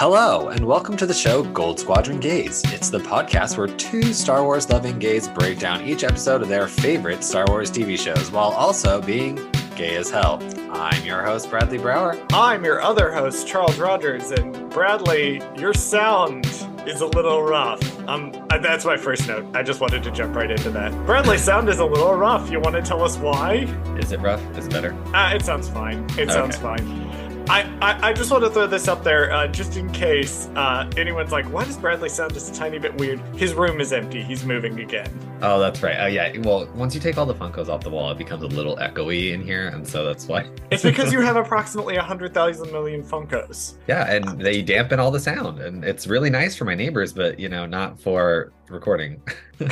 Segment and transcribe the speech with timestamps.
[0.00, 2.62] Hello, and welcome to the show Gold Squadron Gays.
[2.72, 6.68] It's the podcast where two Star Wars loving gays break down each episode of their
[6.68, 9.38] favorite Star Wars TV shows while also being
[9.76, 10.42] gay as hell.
[10.72, 12.18] I'm your host, Bradley Brower.
[12.32, 16.46] I'm your other host, Charles Rogers, and Bradley, your sound
[16.86, 17.82] is a little rough.
[18.08, 19.54] Um, uh, that's my first note.
[19.54, 20.92] I just wanted to jump right into that.
[21.04, 22.50] Bradley's sound is a little rough.
[22.50, 23.66] You want to tell us why?
[23.98, 24.40] Is it rough?
[24.56, 24.94] Is it better?
[25.14, 26.06] Uh, it sounds fine.
[26.18, 27.09] It sounds fine.
[27.50, 30.88] I, I, I, just want to throw this up there uh, just in case uh,
[30.96, 33.18] anyone's like, why does Bradley sound just a tiny bit weird?
[33.34, 34.22] His room is empty.
[34.22, 35.10] He's moving again.
[35.42, 35.96] Oh, that's right.
[35.98, 36.38] Oh, yeah.
[36.38, 39.32] Well, once you take all the Funkos off the wall, it becomes a little echoey
[39.32, 39.66] in here.
[39.66, 40.48] And so that's why.
[40.70, 43.78] it's because you have approximately 100,000 million Funkos.
[43.88, 44.08] Yeah.
[44.08, 45.58] And they dampen all the sound.
[45.58, 49.20] And it's really nice for my neighbors, but, you know, not for recording.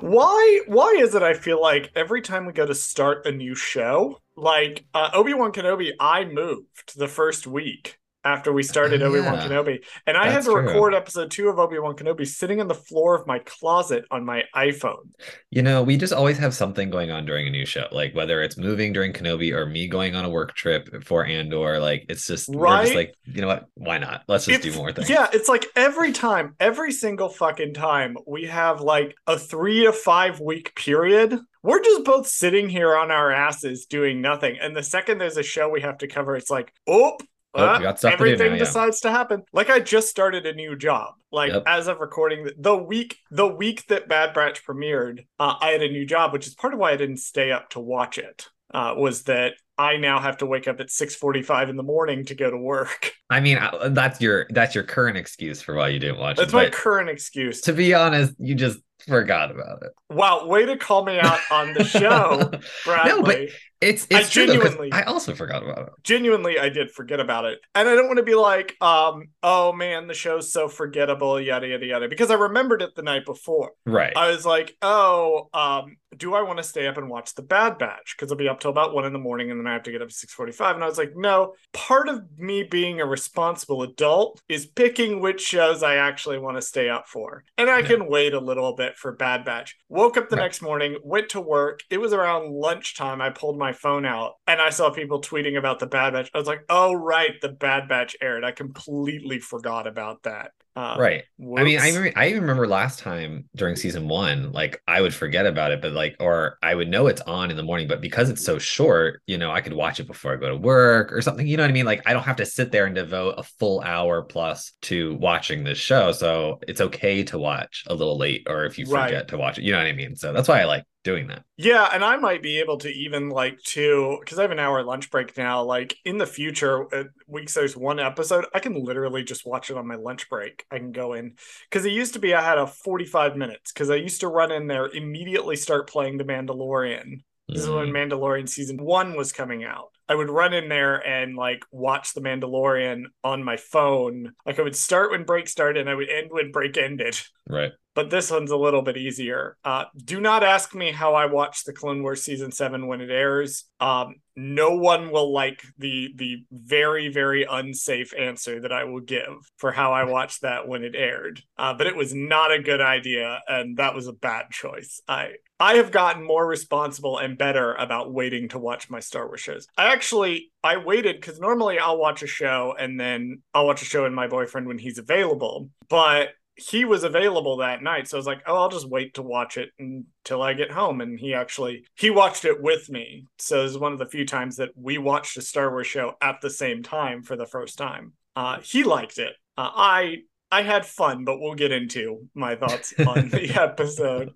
[0.00, 3.54] why why is it i feel like every time we go to start a new
[3.54, 9.34] show like uh, Obi-Wan Kenobi I moved the first week after we started oh, Obi-Wan
[9.34, 9.48] yeah.
[9.48, 9.84] Kenobi.
[10.06, 10.98] And I That's had to record true.
[10.98, 15.12] episode 2 of Obi-Wan Kenobi sitting on the floor of my closet on my iPhone.
[15.50, 18.42] You know, we just always have something going on during a new show, like whether
[18.42, 22.26] it's moving during Kenobi or me going on a work trip for Andor, like it's
[22.26, 22.56] just right?
[22.58, 23.66] we're just like, you know what?
[23.74, 24.22] Why not?
[24.28, 25.08] Let's just do more things.
[25.08, 29.92] Yeah, it's like every time, every single fucking time we have like a 3 to
[29.92, 34.56] 5 week period we're just both sitting here on our asses doing nothing.
[34.60, 37.18] And the second there's a show we have to cover, it's like, oh,
[37.52, 39.42] Oh, everything now, decides to happen.
[39.52, 41.14] Like I just started a new job.
[41.32, 41.64] Like yep.
[41.66, 45.88] as of recording the week, the week that Bad Batch premiered, uh, I had a
[45.88, 48.46] new job, which is part of why I didn't stay up to watch it.
[48.72, 52.24] Uh, was that I now have to wake up at six forty-five in the morning
[52.26, 53.12] to go to work.
[53.30, 56.52] I mean, uh, that's your that's your current excuse for why you didn't watch that's
[56.52, 56.56] it.
[56.56, 57.62] That's my current excuse.
[57.62, 59.92] To be honest, you just forgot about it.
[60.08, 62.50] Wow, way to call me out on the show,
[62.84, 63.10] Bradley.
[63.16, 63.48] no, but
[63.80, 65.92] it's it's I genuinely I also forgot about it.
[66.04, 69.72] Genuinely, I did forget about it, and I don't want to be like, um, oh
[69.72, 73.72] man, the show's so forgettable, yada yada yada, because I remembered it the night before.
[73.86, 74.12] Right.
[74.14, 77.78] I was like, oh, um, do I want to stay up and watch the Bad
[77.78, 78.16] Batch?
[78.16, 79.92] Because I'll be up till about one in the morning, and then I have to
[79.92, 80.74] get up at six forty-five.
[80.74, 81.54] And I was like, no.
[81.72, 86.62] Part of me being a responsible adult is picking which shows I actually want to
[86.62, 87.86] stay up for, and I yeah.
[87.86, 89.78] can wait a little bit for Bad Batch.
[89.88, 90.42] Woke up the right.
[90.42, 91.80] next morning, went to work.
[91.88, 93.20] It was around lunchtime.
[93.20, 96.30] I pulled my my phone out and I saw people tweeting about the Bad Batch.
[96.34, 98.44] I was like, oh, right, the Bad Batch aired.
[98.44, 100.52] I completely forgot about that.
[100.76, 101.24] Uh, right.
[101.40, 105.12] I mean, I remember, I even remember last time during season one, like I would
[105.12, 108.00] forget about it, but like, or I would know it's on in the morning, but
[108.00, 111.12] because it's so short, you know, I could watch it before I go to work
[111.12, 111.46] or something.
[111.46, 111.86] You know what I mean?
[111.86, 115.64] Like, I don't have to sit there and devote a full hour plus to watching
[115.64, 116.12] this show.
[116.12, 119.28] So it's okay to watch a little late, or if you forget right.
[119.28, 120.14] to watch it, you know what I mean?
[120.14, 121.44] So that's why I like doing that.
[121.56, 124.82] Yeah, and I might be able to even like to because I have an hour
[124.82, 125.62] lunch break now.
[125.62, 129.76] Like in the future, uh, weeks there's one episode, I can literally just watch it
[129.76, 130.64] on my lunch break.
[130.70, 131.36] I can go in
[131.68, 134.52] because it used to be I had a 45 minutes because I used to run
[134.52, 137.22] in there immediately start playing The Mandalorian.
[137.48, 138.12] This is when mm-hmm.
[138.12, 139.88] Mandalorian season one was coming out.
[140.08, 144.32] I would run in there and like watch The Mandalorian on my phone.
[144.46, 147.20] Like I would start when break started and I would end when break ended.
[147.48, 149.56] Right but this one's a little bit easier.
[149.64, 153.10] Uh, do not ask me how I watch the Clone Wars season seven when it
[153.10, 153.64] airs.
[153.80, 159.50] Um, no one will like the the very very unsafe answer that I will give
[159.56, 161.42] for how I watched that when it aired.
[161.58, 165.00] Uh, but it was not a good idea, and that was a bad choice.
[165.08, 169.40] I I have gotten more responsible and better about waiting to watch my Star Wars
[169.40, 169.66] shows.
[169.76, 173.86] I actually I waited because normally I'll watch a show and then I'll watch a
[173.86, 175.70] show in my boyfriend when he's available.
[175.88, 179.22] But he was available that night so i was like oh i'll just wait to
[179.22, 181.00] watch it until i get home.
[181.00, 183.26] And he actually he watched it with me.
[183.38, 186.14] So it was one of the few times that we watched a star wars show
[186.20, 188.12] at the same time for the first time.
[188.36, 189.32] Uh, he liked it.
[189.56, 190.16] Uh, i
[190.52, 194.34] I had fun, but we'll get into my thoughts on the episode.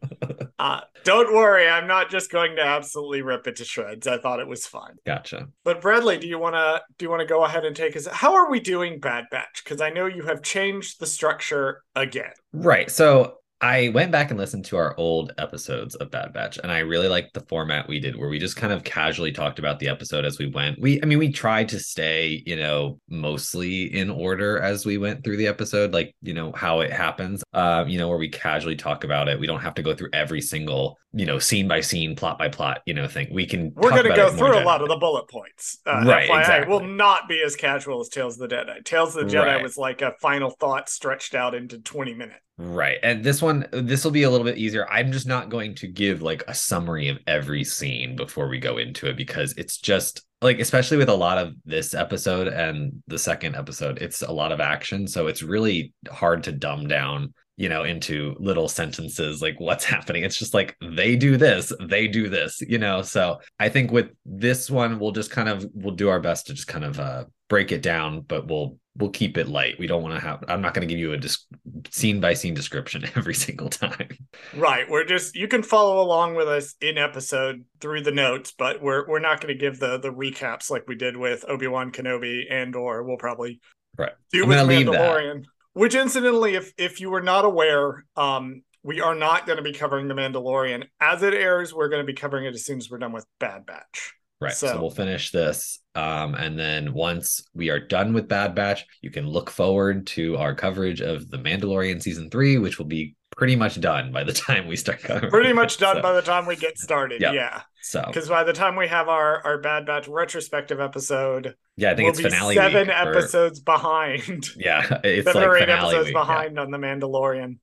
[0.58, 4.06] Uh, don't worry, I'm not just going to absolutely rip it to shreds.
[4.06, 4.96] I thought it was fun.
[5.04, 5.48] Gotcha.
[5.64, 8.06] But Bradley, do you want to do you want to go ahead and take us?
[8.06, 9.62] How are we doing Bad Batch?
[9.64, 12.32] Because I know you have changed the structure again.
[12.52, 12.90] Right.
[12.90, 16.80] So I went back and listened to our old episodes of Bad Batch, and I
[16.80, 19.88] really liked the format we did where we just kind of casually talked about the
[19.88, 20.78] episode as we went.
[20.78, 25.24] We, I mean, we tried to stay, you know, mostly in order as we went
[25.24, 28.76] through the episode, like, you know, how it happens, uh, you know, where we casually
[28.76, 29.40] talk about it.
[29.40, 32.50] We don't have to go through every single, you know, scene by scene, plot by
[32.50, 33.28] plot, you know, thing.
[33.32, 35.78] We can, we're going to go through a lot of the bullet points.
[35.86, 36.28] Uh, right.
[36.28, 36.70] FYI exactly.
[36.70, 38.66] will not be as casual as Tales of the Dead.
[38.84, 39.62] Tales of the Jedi right.
[39.62, 42.40] was like a final thought stretched out into 20 minutes.
[42.56, 42.98] Right.
[43.02, 44.88] And this one, this will be a little bit easier.
[44.88, 48.78] I'm just not going to give like a summary of every scene before we go
[48.78, 53.18] into it because it's just like, especially with a lot of this episode and the
[53.18, 55.08] second episode, it's a lot of action.
[55.08, 60.24] So it's really hard to dumb down you know into little sentences like what's happening?
[60.24, 63.02] It's just like they do this they do this you know?
[63.02, 66.54] So i think with this one we'll just kind of we'll do our best to
[66.54, 69.74] just kind of uh break it down but we'll we'll keep it light.
[69.78, 71.46] We don't want to have i'm not going to give you a dis-
[71.90, 74.08] scene by scene description every single time.
[74.54, 78.82] Right we're just you can follow along with us in episode through the notes but
[78.82, 82.44] we're we're not going to give the the recaps like we did with obi-wan kenobi
[82.50, 83.60] and or we'll probably
[83.96, 84.12] right.
[84.32, 89.14] do I'm with mandalorian which, incidentally, if if you were not aware, um, we are
[89.14, 91.74] not going to be covering the Mandalorian as it airs.
[91.74, 94.14] We're going to be covering it as soon as we're done with Bad Batch.
[94.40, 94.52] Right.
[94.52, 95.80] So, so we'll finish this.
[95.94, 100.36] Um, and then once we are done with Bad Batch, you can look forward to
[100.36, 104.32] our coverage of The Mandalorian season three, which will be pretty much done by the
[104.32, 105.30] time we start covering.
[105.30, 106.02] Pretty much done so.
[106.02, 107.20] by the time we get started.
[107.20, 107.34] Yep.
[107.34, 107.62] Yeah.
[107.82, 111.94] So because by the time we have our our Bad Batch retrospective episode, yeah, I
[111.94, 114.46] think we'll it's finale seven episodes behind.
[114.56, 116.62] Yeah, it's seven like or eight episodes week, behind yeah.
[116.62, 117.58] on the Mandalorian.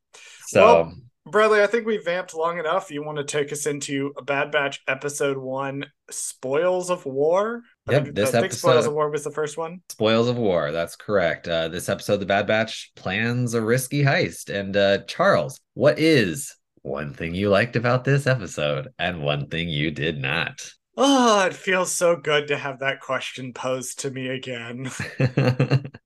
[0.47, 0.65] So.
[0.65, 0.93] Well,
[1.27, 2.89] Bradley, I think we vamped long enough.
[2.89, 7.61] You want to take us into a Bad Batch episode one, Spoils of War?
[7.89, 9.81] Yep, this episode, Spoils of War was the first one.
[9.89, 11.47] Spoils of War, that's correct.
[11.47, 14.53] Uh, this episode, the Bad Batch plans a risky heist.
[14.53, 19.67] And uh, Charles, what is one thing you liked about this episode and one thing
[19.67, 20.71] you did not?
[20.95, 24.91] Oh, it feels so good to have that question posed to me again.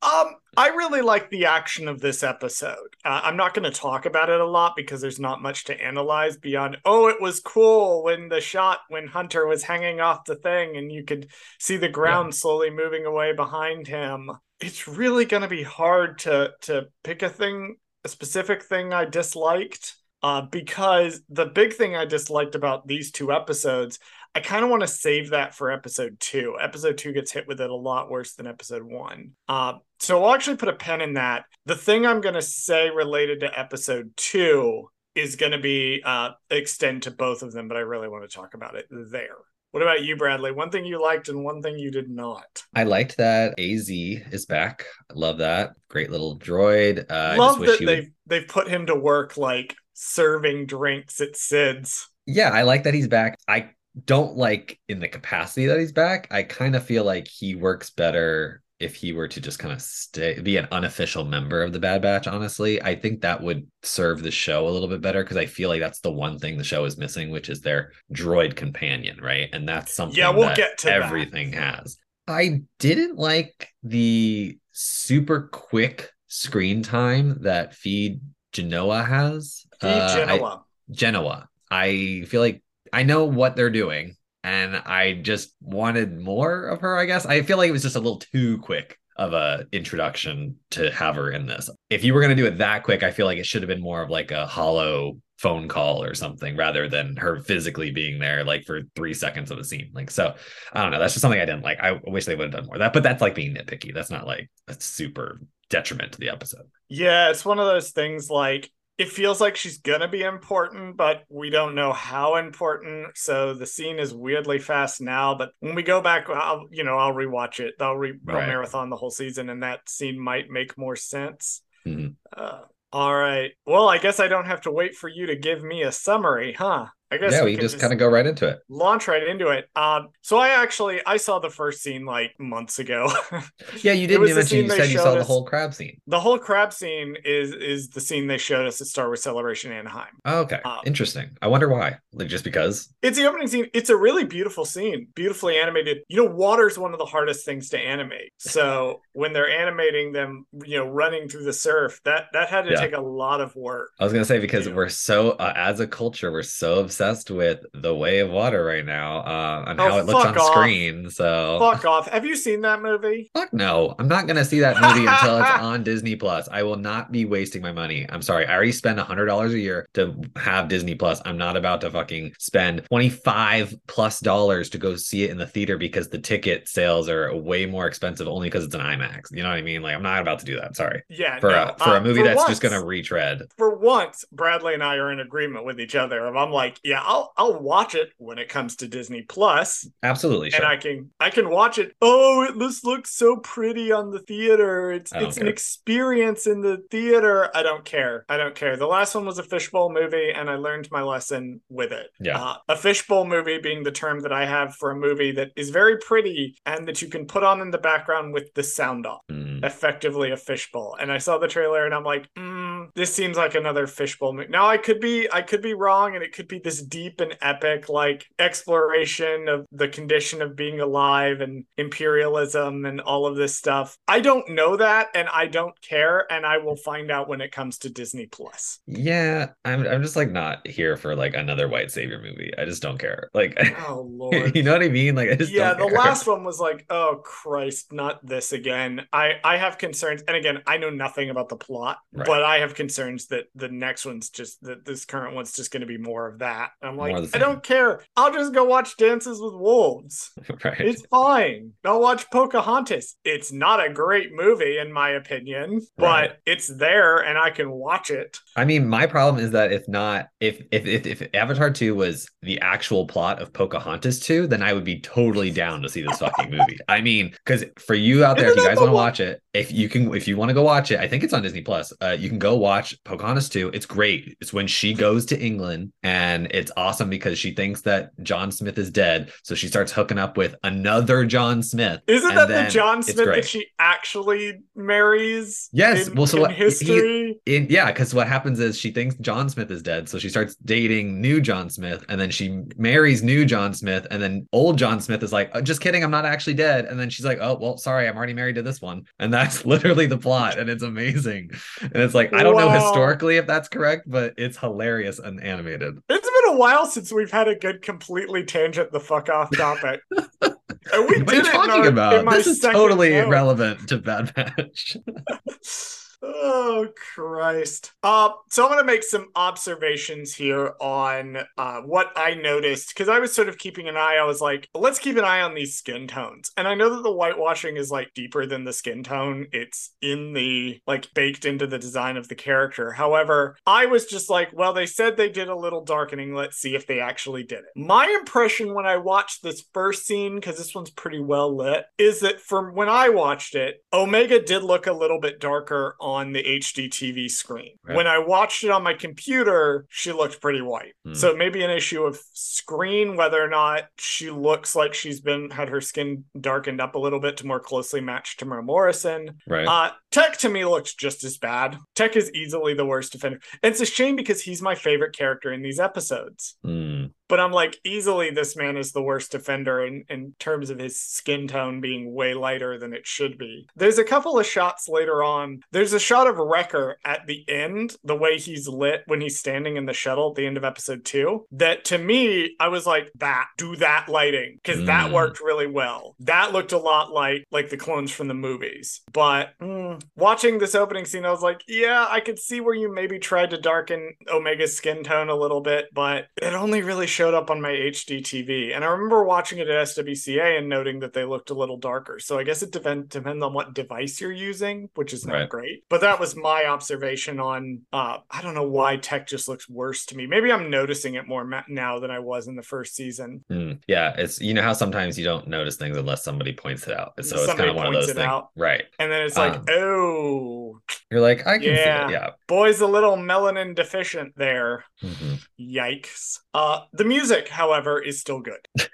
[0.02, 2.96] um, I really like the action of this episode.
[3.04, 5.82] Uh, I'm not going to talk about it a lot because there's not much to
[5.82, 10.36] analyze beyond, oh, it was cool when the shot when Hunter was hanging off the
[10.36, 11.28] thing and you could
[11.60, 12.38] see the ground yeah.
[12.38, 14.32] slowly moving away behind him.
[14.62, 19.06] It's really going to be hard to to pick a thing, a specific thing I
[19.06, 19.96] disliked.
[20.24, 24.00] Uh, because the big thing I disliked about these two episodes,
[24.36, 26.58] I kind of want to save that for episode two.
[26.62, 29.32] Episode two gets hit with it a lot worse than episode one.
[29.48, 31.46] Uh, so I'll actually put a pen in that.
[31.66, 36.32] The thing I'm going to say related to episode two is going to be uh,
[36.50, 39.38] extend to both of them, but I really want to talk about it there.
[39.72, 40.52] What about you, Bradley?
[40.52, 42.64] One thing you liked and one thing you did not.
[42.74, 44.86] I liked that AZ is back.
[45.10, 45.72] I love that.
[45.90, 47.06] Great little droid.
[47.10, 48.14] Uh, love that they've would...
[48.26, 52.10] they've put him to work like serving drinks at Sid's.
[52.26, 53.38] Yeah, I like that he's back.
[53.48, 53.70] I
[54.04, 56.28] don't like in the capacity that he's back.
[56.32, 59.82] I kind of feel like he works better if he were to just kind of
[59.82, 62.82] stay be an unofficial member of the Bad Batch, honestly.
[62.82, 65.80] I think that would serve the show a little bit better because I feel like
[65.80, 69.50] that's the one thing the show is missing, which is their droid companion, right?
[69.54, 71.76] And that's something yeah, we'll get to everything that.
[71.78, 71.98] has.
[72.28, 78.20] I didn't like the super quick screen time that Feed
[78.52, 79.66] Genoa has.
[79.80, 80.64] Feed uh, Genoa.
[80.90, 81.50] I, Genoa.
[81.72, 82.62] I feel like
[82.94, 86.98] I know what they're doing, and I just wanted more of her.
[86.98, 90.58] I guess I feel like it was just a little too quick of a introduction
[90.72, 91.70] to have her in this.
[91.90, 93.70] If you were going to do it that quick, I feel like it should have
[93.70, 98.20] been more of like a hollow phone call or something rather than her physically being
[98.20, 99.92] there like for three seconds of the scene.
[99.94, 100.36] Like, so
[100.74, 101.00] I don't know.
[101.00, 101.80] That's just something I didn't like.
[101.80, 103.94] I wish they would have done more of that, but that's like being nitpicky.
[103.94, 106.66] That's not like a super detriment to the episode.
[106.90, 111.24] Yeah, it's one of those things like it feels like she's gonna be important, but
[111.30, 113.18] we don't know how important.
[113.18, 115.36] So the scene is weirdly fast now.
[115.36, 117.74] But when we go back, I'll you know I'll rewatch it.
[117.80, 118.42] I'll, re- right.
[118.42, 121.62] I'll marathon the whole season, and that scene might make more sense.
[121.86, 122.14] Mm-hmm.
[122.36, 122.62] Uh,
[122.94, 123.52] all right.
[123.66, 126.54] Well, I guess I don't have to wait for you to give me a summary,
[126.54, 126.86] huh?
[127.16, 128.60] I guess yeah, we, we just, just kind of go right into it.
[128.68, 129.70] Launch right into it.
[129.76, 133.10] Um, so I actually I saw the first scene like months ago.
[133.82, 135.20] yeah, you didn't mention you said you saw us.
[135.20, 136.02] the whole crab scene.
[136.08, 139.72] The whole crab scene is is the scene they showed us at Star Wars Celebration
[139.72, 140.14] Anaheim.
[140.26, 141.38] Oh, okay, um, interesting.
[141.42, 141.98] I wonder why.
[142.12, 143.68] Like just because it's the opening scene.
[143.74, 146.00] It's a really beautiful scene, beautifully animated.
[146.10, 148.32] You know, water is one of the hardest things to animate.
[148.56, 152.72] So when they're animating them, you know, running through the surf, that that had to
[152.72, 152.80] yeah.
[152.80, 153.90] take a lot of work.
[154.00, 157.66] I was gonna say because we're so uh, as a culture, we're so obsessed with
[157.74, 160.52] the way of water right now uh, and oh, how it looks on off.
[160.52, 161.10] screen.
[161.10, 162.10] So fuck off.
[162.10, 163.30] Have you seen that movie?
[163.34, 163.96] Fuck no.
[164.00, 166.48] I'm not gonna see that movie until it's on Disney Plus.
[166.52, 168.06] I will not be wasting my money.
[168.10, 168.46] I'm sorry.
[168.46, 171.22] I already spend a hundred dollars a year to have Disney Plus.
[171.26, 175.48] I'm not about to fucking spend 25 plus dollars to go see it in the
[175.48, 179.32] theater because the ticket sales are way more expensive only because it's an IMAX.
[179.32, 179.82] You know what I mean?
[179.82, 180.76] Like I'm not about to do that.
[180.76, 181.04] Sorry.
[181.10, 181.40] Yeah.
[181.40, 181.74] For no.
[181.78, 183.44] a for uh, a movie for that's once, just gonna retread.
[183.58, 186.26] For once, Bradley and I are in agreement with each other.
[186.26, 190.52] And I'm like, yeah, I'll I'll watch it when it comes to Disney Plus, Absolutely.
[190.52, 190.62] Sure.
[190.64, 191.94] and I can I can watch it.
[192.02, 194.92] Oh, it this looks so pretty on the theater.
[194.92, 197.50] It's it's an experience in the theater.
[197.56, 198.26] I don't care.
[198.30, 198.78] I don't care.
[198.78, 202.08] The last one was a fishbowl movie, and I learned my lesson with it.
[202.20, 202.42] Yeah.
[202.42, 205.70] Uh, a fishbowl movie being the term that I have for a movie that is
[205.72, 209.22] very pretty and that you can put on in the background with the sound off
[209.32, 209.64] Mm.
[209.66, 210.98] effectively a fishbowl.
[211.00, 214.50] And I saw the trailer and I'm like, mm, this seems like another fishbowl movie.
[214.50, 217.38] Now I could be I could be wrong and it could be this deep and
[217.42, 223.56] epic like exploration of the condition of being alive and imperialism and all of this
[223.56, 223.98] stuff.
[224.08, 227.52] I don't know that and I don't care and I will find out when it
[227.52, 228.80] comes to Disney Plus.
[228.88, 232.52] Yeah, I'm I'm just like not here for like another white savior movie.
[232.58, 233.30] I just don't care.
[233.34, 234.56] Like Oh lord.
[234.56, 235.16] you know what I mean?
[235.16, 235.88] Like I just yeah, the care.
[235.88, 239.08] last one was like, oh Christ, not this again.
[239.12, 242.26] I I have concerns, and again, I know nothing about the plot, Right.
[242.26, 245.82] but I have concerns that the next one's just that this current one's just going
[245.82, 246.72] to be more of that.
[246.82, 248.02] I'm like, More of the I don't care.
[248.16, 250.32] I'll just go watch Dances with Wolves.
[250.64, 250.80] right.
[250.82, 251.72] It's fine.
[251.84, 253.16] I'll watch Pocahontas.
[253.24, 256.32] It's not a great movie in my opinion, but Right.
[256.46, 258.38] it's there and I can watch it.
[258.56, 262.28] I mean, my problem is that if not, if if if, if Avatar 2 was
[262.42, 266.20] the actual plot of Pocahontas 2, then I would be totally down to see this
[266.20, 266.78] fucking movie.
[266.88, 269.72] I mean, because for you out there, if you guys want to watch it, if
[269.72, 271.94] you can, if you want to go watch it, I think it's on Disney Plus.
[272.02, 273.70] Uh, you can go watch Pocahontas 2.
[273.74, 274.38] It's great.
[274.42, 278.78] It's when she goes to England, and it's awesome because she thinks that John Smith
[278.78, 282.02] is dead, so she starts hooking up with another John Smith.
[282.08, 285.70] Isn't that the John Smith that she actually marries?
[285.72, 287.40] Yes, in, well, so in what- he- history.
[287.46, 290.56] in yeah because what happens is she thinks john smith is dead so she starts
[290.66, 295.00] dating new john smith and then she marries new john smith and then old john
[295.00, 297.58] smith is like oh, just kidding i'm not actually dead and then she's like oh
[297.60, 300.84] well sorry i'm already married to this one and that's literally the plot and it's
[300.84, 301.52] amazing.
[301.82, 306.00] And it's like i don't know historically if that's correct but it's hilarious and animated.
[306.10, 310.02] It's been a while since we've had a good completely tangent the fuck off topic.
[310.10, 310.54] what
[310.92, 312.30] are you talking our- about?
[312.32, 313.28] this is totally note.
[313.28, 314.98] irrelevant to bad batch
[316.22, 317.94] Oh Christ.
[318.04, 323.20] Uh, so I'm gonna make some observations here on uh, what I noticed because I
[323.20, 324.18] was sort of keeping an eye.
[324.20, 326.52] I was like, let's keep an eye on these skin tones.
[326.58, 329.48] And I know that the whitewashing is like deeper than the skin tone.
[329.52, 332.92] It's in the like baked into the design of the character.
[332.92, 336.34] However, I was just like, well, they said they did a little darkening.
[336.34, 337.66] Let's see if they actually did it.
[337.76, 342.20] My impression when I watched this first scene, because this one's pretty well lit, is
[342.22, 346.44] that from when I watched it, Omega did look a little bit darker on the
[346.44, 347.72] HD TV screen.
[347.84, 347.98] Right.
[347.98, 350.94] When I watched it on my computer, she looked pretty white.
[351.04, 351.16] Hmm.
[351.16, 355.20] So it may be an issue of screen, whether or not she looks like she's
[355.20, 359.32] been had her skin darkened up a little bit to more closely match Temuera Morrison.
[359.48, 361.76] right Uh, Tech to me looks just as bad.
[361.96, 363.40] Tech is easily the worst defender.
[363.64, 366.56] It's a shame because he's my favorite character in these episodes.
[366.64, 370.80] Mm, But I'm like, easily this man is the worst defender in, in terms of
[370.80, 373.68] his skin tone being way lighter than it should be.
[373.76, 375.62] There's a couple of shots later on.
[375.72, 379.78] There's a shot of Wrecker at the end, the way he's lit when he's standing
[379.78, 381.46] in the shuttle at the end of episode two.
[381.52, 384.60] That to me, I was like, that, do that lighting.
[384.64, 385.14] Because that Mm.
[385.14, 386.16] worked really well.
[386.20, 389.02] That looked a lot like like the clones from the movies.
[389.12, 392.94] But mm, watching this opening scene, I was like, yeah, I could see where you
[392.94, 397.34] maybe tried to darken Omega's skin tone a little bit, but it only really showed
[397.34, 398.76] up on my HD TV.
[398.76, 402.20] And I remember watching it at SWCA and noting that they looked a little darker.
[402.20, 405.50] So I guess it depend, depends on what device you're using, which is not Right.
[405.50, 405.84] great.
[405.90, 410.06] But that was my observation on, uh, I don't know why tech just looks worse
[410.08, 410.28] to me.
[410.28, 413.44] Maybe I'm noticing it more now than I was in the first season.
[413.52, 413.80] mm.
[413.88, 417.14] yeah it's you know how sometimes you don't notice things unless somebody points it out
[417.24, 418.50] so it's kind of one of those things out.
[418.56, 420.80] right And then it's like, Um, oh,
[421.12, 422.08] you're like i can Yeah.
[422.08, 424.84] see it yeah boy's a little melanin deficient there.
[425.04, 425.40] Mhm.
[425.60, 426.40] Yikes.
[426.54, 428.68] Uh, the music, however, is still good.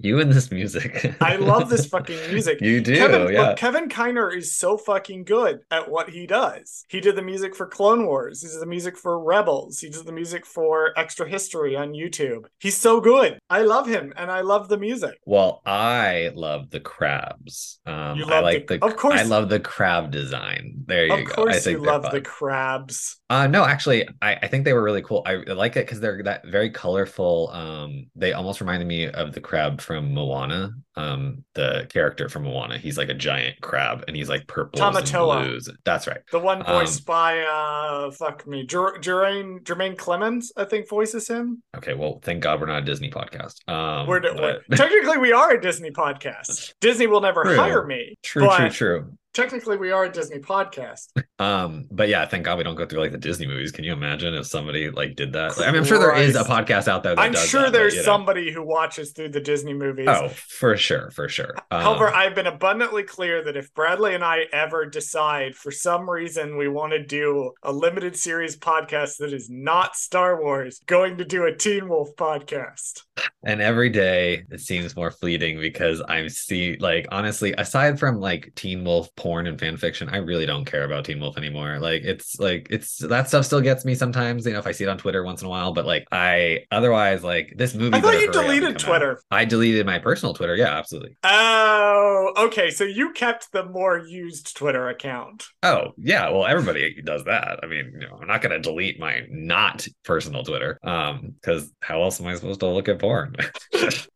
[0.00, 1.14] you and this music.
[1.20, 2.60] I love this fucking music.
[2.60, 3.48] You do, Kevin, yeah.
[3.48, 6.84] look, Kevin Kiner is so fucking good at what he does.
[6.88, 8.40] He did the music for Clone Wars.
[8.42, 9.80] He did the music for Rebels.
[9.80, 12.44] He did the music for Extra History on YouTube.
[12.60, 13.38] He's so good.
[13.50, 15.14] I love him, and I love the music.
[15.26, 17.80] Well, I love the crabs.
[17.84, 20.74] Um, You I love like the- the, of course- I love the crab design.
[20.86, 21.32] There you Of go.
[21.32, 22.14] I course, you love fun.
[22.14, 23.20] the crabs.
[23.30, 25.22] Uh, no, actually, I, I think they were really cool.
[25.24, 27.48] I like it because they're that very colorful.
[27.52, 30.72] Um, they almost reminded me of the crab from Moana.
[30.96, 32.76] Um, the character from Moana.
[32.76, 34.78] He's like a giant crab, and he's like purple.
[34.78, 35.66] Tamatoa.
[35.84, 36.20] That's right.
[36.30, 41.26] The one Um, voiced by uh, fuck me, Jer- Jermaine Jermaine Clemens, I think voices
[41.26, 41.62] him.
[41.76, 41.94] Okay.
[41.94, 43.66] Well, thank God we're not a Disney podcast.
[43.68, 46.74] Um, We're, but- we're- technically we are a Disney podcast.
[46.80, 47.56] Disney will never True.
[47.56, 48.16] hire me.
[48.22, 49.12] true, but true, true.
[49.34, 51.08] Technically we are a Disney podcast.
[51.40, 53.72] Um, but yeah, thank God we don't go through like the Disney movies.
[53.72, 55.58] Can you imagine if somebody like did that?
[55.58, 57.16] Like, I mean, I'm sure there is a podcast out there.
[57.16, 58.04] That I'm does sure that, but, there's you know.
[58.04, 60.06] somebody who watches through the Disney movies.
[60.08, 61.56] Oh, for sure, for sure.
[61.72, 66.08] Um, However, I've been abundantly clear that if Bradley and I ever decide for some
[66.08, 71.16] reason we want to do a limited series podcast that is not Star Wars, going
[71.18, 73.02] to do a Teen Wolf podcast.
[73.44, 78.52] and every day it seems more fleeting because I'm see like honestly, aside from like
[78.54, 81.78] Teen Wolf porn and fan fiction, I really don't care about Teen Wolf anymore.
[81.80, 84.84] Like it's like it's that stuff still gets me sometimes, you know, if I see
[84.84, 85.72] it on Twitter once in a while.
[85.72, 87.96] But like I otherwise like this movie.
[87.96, 88.98] I thought you hurry up and deleted come out.
[88.98, 89.22] Twitter.
[89.30, 90.54] I deleted my personal Twitter.
[90.56, 91.16] Yeah, absolutely.
[91.24, 92.70] Oh, okay.
[92.70, 95.46] So you kept the more used Twitter account.
[95.62, 96.28] Oh, yeah.
[96.28, 97.60] Well, everybody does that.
[97.62, 100.78] I mean, you know, I'm not gonna delete my not personal Twitter.
[100.84, 103.34] Um, because how else am I supposed to look at porn?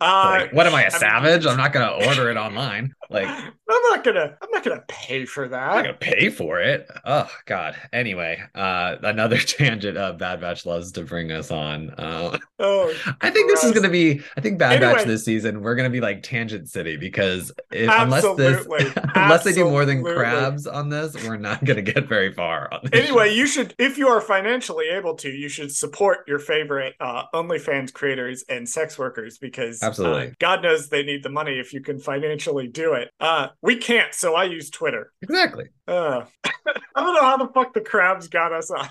[0.00, 1.45] Uh, like, what am I, a I mean- savage?
[1.47, 2.93] I'm not gonna order it online.
[3.11, 4.37] Like, I'm I'm not gonna.
[4.41, 5.75] I'm not gonna pay for that.
[5.75, 5.83] that.
[5.83, 6.88] gonna pay for it.
[7.05, 7.76] Oh God.
[7.93, 11.90] Anyway, uh, another tangent uh, Bad Batch loves to bring us on.
[11.90, 14.21] Uh, Oh, I think this is gonna be.
[14.37, 18.25] I think Bad Batch this season we're gonna be like Tangent City because if, unless
[18.37, 18.67] this,
[19.14, 22.73] unless they do more than crabs on this, we're not gonna get very far.
[22.73, 23.35] On this anyway, show.
[23.35, 27.93] you should, if you are financially able to, you should support your favorite uh, OnlyFans
[27.93, 30.28] creators and sex workers because Absolutely.
[30.28, 33.11] uh, God knows they need the money if you can financially do it.
[33.21, 34.88] Uh, we can't, so I use Twitter.
[35.23, 35.68] Exactly.
[35.88, 36.25] Uh,
[36.95, 38.87] I don't know how the fuck the crabs got us on.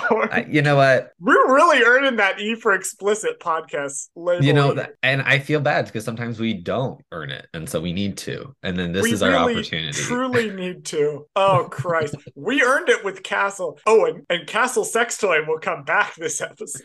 [0.32, 1.12] I, you know what?
[1.20, 4.44] We're really earning that E for explicit podcast label.
[4.44, 7.80] You know, that, and I feel bad because sometimes we don't earn it, and so
[7.80, 8.54] we need to.
[8.62, 9.92] And then this we is our really, opportunity.
[10.02, 11.26] Truly need to.
[11.36, 13.78] Oh Christ, we earned it with Castle.
[13.86, 16.82] Oh, and, and Castle Sex Toy will come back this episode.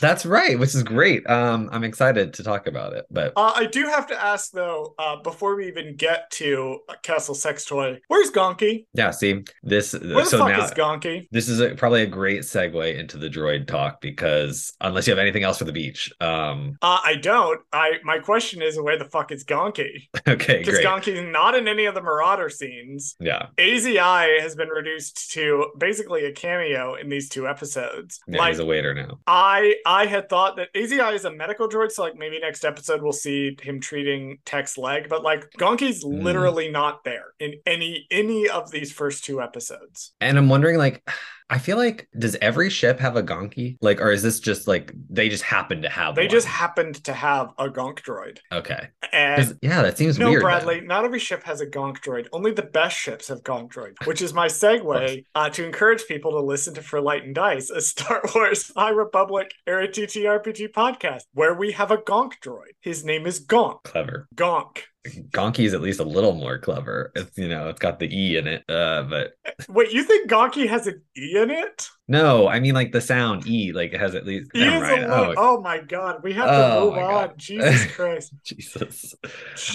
[0.00, 1.28] That's right, which is great.
[1.28, 3.06] Um, I'm excited to talk about it.
[3.10, 6.94] But Uh, I do have to ask though, uh, before we even get to uh,
[7.02, 8.84] Castle Sex Toy, where's Gonky?
[8.94, 9.92] yeah, see this.
[9.92, 11.26] Where the so fuck now is Gonky?
[11.30, 15.18] this is a, probably a great segue into the droid talk because unless you have
[15.18, 17.60] anything else for the beach, um, Uh, I don't.
[17.72, 20.08] I my question is, where the fuck is Gonky?
[20.28, 20.80] okay, Because.
[20.80, 23.16] Gonky's not in any of the Marauder scenes.
[23.20, 28.20] yeah, AZI has been reduced to basically a cameo in these two episodes.
[28.28, 29.18] yeah, like he's a waiter now.
[29.26, 33.02] I I had thought that AZI is a medical droid, so like maybe next episode
[33.02, 36.22] we'll see him treating Tech's leg, but like Gonky's Mm.
[36.22, 40.12] literally not there in any any of these first two episodes.
[40.20, 41.02] And I'm wondering, like,
[41.48, 43.76] I feel like does every ship have a Gonki?
[43.80, 46.16] Like, or is this just like they just happen to have?
[46.16, 46.30] They one?
[46.30, 48.38] just happened to have a Gonk droid.
[48.50, 48.88] Okay.
[49.12, 50.42] And Yeah, that seems no, weird.
[50.42, 50.46] then.
[50.46, 52.26] Bradley, not every ship has a Gonk droid.
[52.32, 56.32] Only the best ships have Gonk droid, which is my segue uh, to encourage people
[56.32, 61.22] to listen to For Light and Dice, a Star Wars High Republic era TTRPG podcast,
[61.32, 62.74] where we have a Gonk droid.
[62.80, 63.84] His name is Gonk.
[63.84, 64.26] Clever.
[64.34, 64.82] Gonk.
[65.30, 67.12] Gonki is at least a little more clever.
[67.14, 68.64] It's you know, it's got the E in it.
[68.68, 69.32] Uh, but
[69.68, 71.88] Wait, you think Gonky has an E in it?
[72.08, 74.50] No, I mean like the sound E, like it has at least.
[74.54, 75.60] E is a Oh, oh.
[75.60, 77.30] my god, we have to Oh move on.
[77.36, 78.32] Jesus Christ.
[78.44, 79.14] Jesus.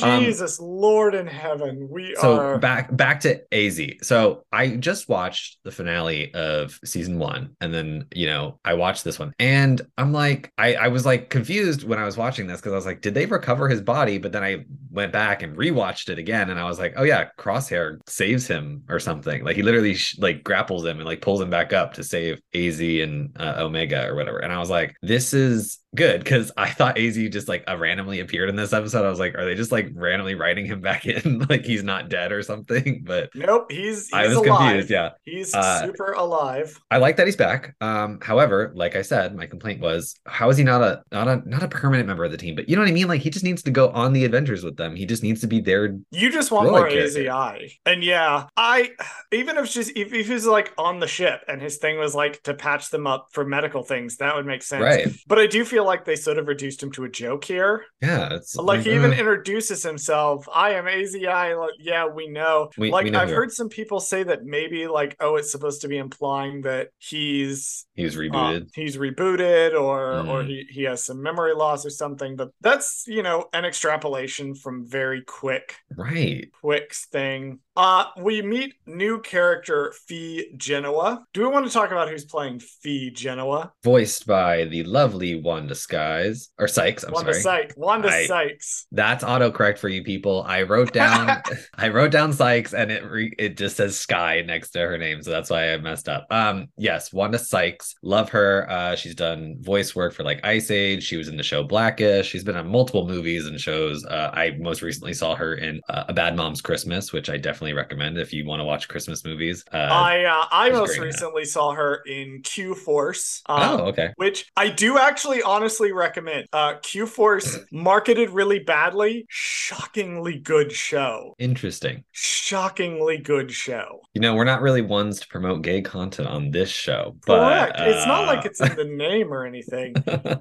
[0.02, 1.88] Um, Jesus Lord in heaven.
[1.92, 3.82] We So are back back to AZ.
[4.02, 9.04] So I just watched the finale of season one, and then you know I watched
[9.04, 12.62] this one, and I'm like, I I was like confused when I was watching this
[12.62, 14.18] because I was like, did they recover his body?
[14.18, 17.28] But then I went back and rewatched it again, and I was like, oh yeah,
[17.38, 19.44] Crosshair saves him or something.
[19.44, 22.21] Like he literally sh- like grapples him and like pulls him back up to save
[22.54, 24.40] AZ and uh, Omega or whatever.
[24.40, 28.20] And I was like, this is good because I thought AZ just like uh, randomly
[28.20, 29.06] appeared in this episode.
[29.06, 32.10] I was like, are they just like randomly writing him back in like he's not
[32.10, 33.04] dead or something?
[33.12, 34.60] But Nope, he's he's I was alive.
[34.60, 34.90] confused.
[34.90, 36.80] Yeah, He's Uh, super alive.
[36.90, 37.76] I like that he's back.
[37.82, 41.42] Um, however, like I said, my complaint was how is he not a not a
[41.50, 42.56] not a permanent member of the team?
[42.56, 43.08] But you know what I mean?
[43.08, 44.96] Like he just needs to go on the adventures with them.
[44.96, 45.98] He just needs to be there.
[46.12, 47.20] You just want more character.
[47.22, 47.72] AZI.
[47.86, 48.92] And yeah, I
[49.32, 52.42] even if just if, if he's like on the ship and his thing was like
[52.44, 54.84] to patch them up for medical things, that would make sense.
[54.84, 55.08] Right.
[55.28, 57.86] But I do feel like they sort of reduced him to a joke here.
[58.02, 60.48] Yeah, it's Like he even uh, introduces himself.
[60.54, 61.60] I am AZI.
[61.60, 62.70] Like, yeah, we know.
[62.78, 65.82] We- like we know I've heard some people say that maybe like, oh, it's supposed
[65.82, 68.70] to be implying that he's he's uh, rebooted.
[68.76, 70.48] he's rebooted or or Mm.
[70.48, 72.36] he, he has some memory loss or something.
[72.36, 76.50] But that's you know an extrapolation from very quick right.
[76.62, 77.60] quick thing.
[77.78, 81.24] Uh, we meet new character Phee Genoa.
[81.34, 83.72] Do we want to talk about who's playing Phee Genoa?
[83.84, 87.04] Voiced by the lovely Wanda Wanda Skies or Sykes.
[87.04, 87.62] I'm Wanda sorry.
[87.62, 87.76] Sykes.
[87.78, 88.88] Wanda I- Sykes.
[88.92, 90.44] That's autocorrect for you people.
[90.46, 91.42] I wrote down
[91.78, 95.22] I wrote down Sykes and it re- it just says Sky next to her name,
[95.24, 96.28] so that's why I messed up.
[96.30, 98.70] Um yes, Wanda Sykes, love her.
[98.70, 101.04] Uh she's done voice work for like Ice Age.
[101.04, 102.28] She was in the show Blackish.
[102.28, 104.04] She's been on multiple movies and shows.
[104.06, 107.74] Uh I most recently saw her in uh, A Bad Mom's Christmas, which I definitely
[107.74, 109.64] recommend if you want to watch Christmas movies.
[109.72, 113.42] Uh I uh, I most recently saw her in Q Force.
[113.48, 114.12] Oh, okay.
[114.18, 116.48] Which I do actually honestly recommend.
[116.52, 119.26] Uh, Q Force marketed really badly.
[119.30, 121.36] Shockingly good show.
[121.38, 122.04] Interesting.
[122.12, 124.02] Shockingly good show.
[124.16, 127.78] You know, we're not really ones to promote gay content on this show, but Correct.
[127.82, 129.94] it's not like uh, it's in the name or anything.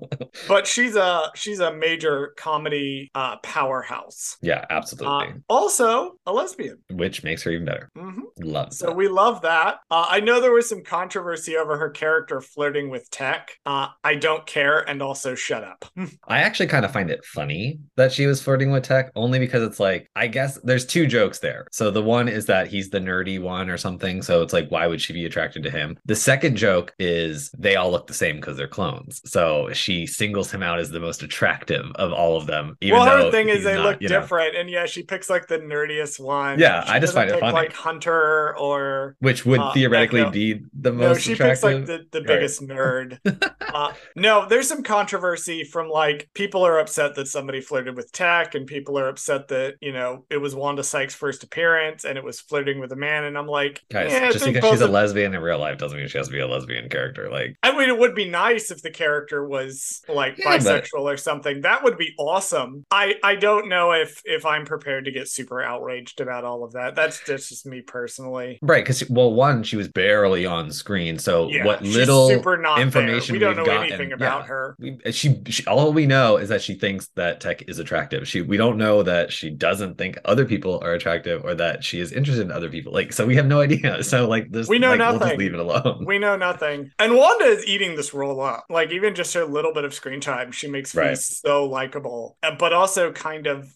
[0.48, 4.37] But she's a she's a major comedy uh, powerhouse.
[4.40, 5.42] yeah, Uh, absolutely.
[5.48, 6.78] also a lesbian.
[6.90, 7.90] Which makes her even better.
[7.96, 8.96] hmm Love So that.
[8.96, 9.78] we love that.
[9.90, 13.50] Uh, I know there was some controversy over her character flirting with tech.
[13.66, 15.85] Uh, I don't care, and also shut up.
[16.29, 19.62] I actually kind of find it funny that she was flirting with Tech, only because
[19.64, 21.66] it's like, I guess there's two jokes there.
[21.73, 24.23] So the one is that he's the nerdy one or something.
[24.23, 25.99] So it's like, why would she be attracted to him?
[26.05, 29.20] The second joke is they all look the same because they're clones.
[29.25, 32.77] So she singles him out as the most attractive of all of them.
[32.81, 35.29] Even well, her thing is they not, look you know, different, and yeah, she picks
[35.29, 36.59] like the nerdiest one.
[36.61, 37.53] Yeah, She I just find it funny.
[37.53, 40.31] Like Hunter or which would uh, theoretically Echo.
[40.31, 41.51] be the most no, she attractive.
[41.51, 42.27] picks like the, the Right.
[42.29, 43.18] biggest nerd.
[43.75, 48.54] uh, no, there's some controversy from like people are upset that somebody flirted with Tech,
[48.54, 52.24] and people are upset that you know it was Wanda Sykes' first appearance and it
[52.24, 55.34] was flirting with a man, and I'm like, Guys, yeah, just because she's a lesbian
[55.34, 57.30] in real life doesn't mean she has to be a lesbian character.
[57.30, 61.00] Like, I mean, it would be nice if the character was like Yeah, but- bisexual
[61.02, 61.62] or something.
[61.62, 62.84] That would be awesome.
[62.90, 66.72] I I don't know if if I'm prepared to get super outraged about all of
[66.72, 66.94] that.
[66.94, 68.58] That's that's just me personally.
[68.62, 68.84] right?
[68.84, 73.32] Because well, one, she was barely on screen, so Yeah, what little super not information.
[73.34, 74.16] We don't we've know gotten- anything yeah.
[74.16, 74.76] about her.
[75.11, 78.57] She, she all we know is that she thinks that tech is attractive she we
[78.57, 82.42] don't know that she doesn't think other people are attractive or that she is interested
[82.42, 85.00] in other people like so we have no idea so like this We know like,
[85.09, 85.38] we'll just nothing.
[85.38, 86.90] leave it alone We know nothing.
[86.98, 88.64] And Wanda is eating this role up.
[88.70, 91.18] Like even just her little bit of screen time, she makes me Right.
[91.18, 93.68] so likable, but also kind of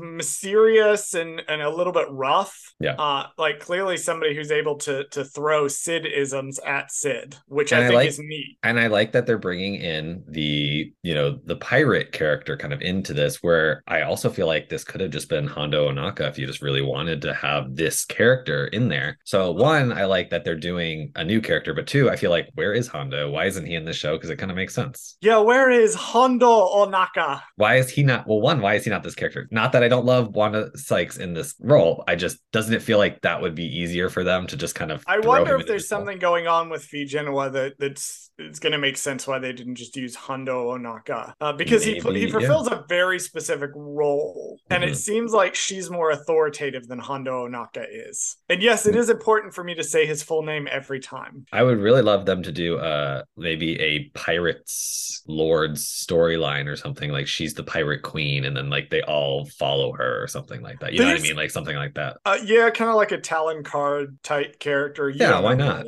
[0.00, 2.72] mysterious and and a little bit rough.
[2.80, 2.94] Yeah.
[2.94, 7.82] Uh, like clearly somebody who's able to to throw Sid isms at Sid, which And
[7.82, 8.58] I I think like- is neat.
[8.62, 12.80] and i like that they're bringing in the you know the pirate character kind of
[12.82, 16.38] into this where i also feel like this could have just been hondo ohnaka if
[16.38, 20.44] you just really wanted to have this character in there so one i like that
[20.44, 23.66] they're doing a new character but two i feel like where is hondo why isn't
[23.66, 27.40] he in this show because it kind of makes sense Yeah, where is Hondo Ohnaka?
[27.56, 29.88] why is he not well one why is he not this character not that i
[29.88, 33.54] don't love wanda sykes in this role i just doesn't it feel like that would
[33.54, 36.00] be easier for them to just kind of I wonder if there's this role?
[36.00, 39.52] something going on with Phee Genoa that that's it's going to make sense why they
[39.52, 42.32] didn't just use Hondo Ohnaka uh, because he Maybe, he yeah.
[42.32, 44.96] fulfills a very specific role, and it Mhm.
[44.96, 48.36] seems like she's more authoritative than Hondo Ohnaka is.
[48.48, 51.46] And yes, it is important for me to say his full name every time.
[51.52, 57.10] I would really love them to do uh maybe a pirates lords storyline or something
[57.10, 60.78] like she's the pirate queen and then like they all follow her or something like
[60.80, 60.92] that.
[60.92, 61.36] You know what I mean?
[61.36, 62.18] Like something like that.
[62.26, 65.08] Uh, yeah, kind of like a Talon Karrde type character.
[65.08, 65.86] You Yeah, why not?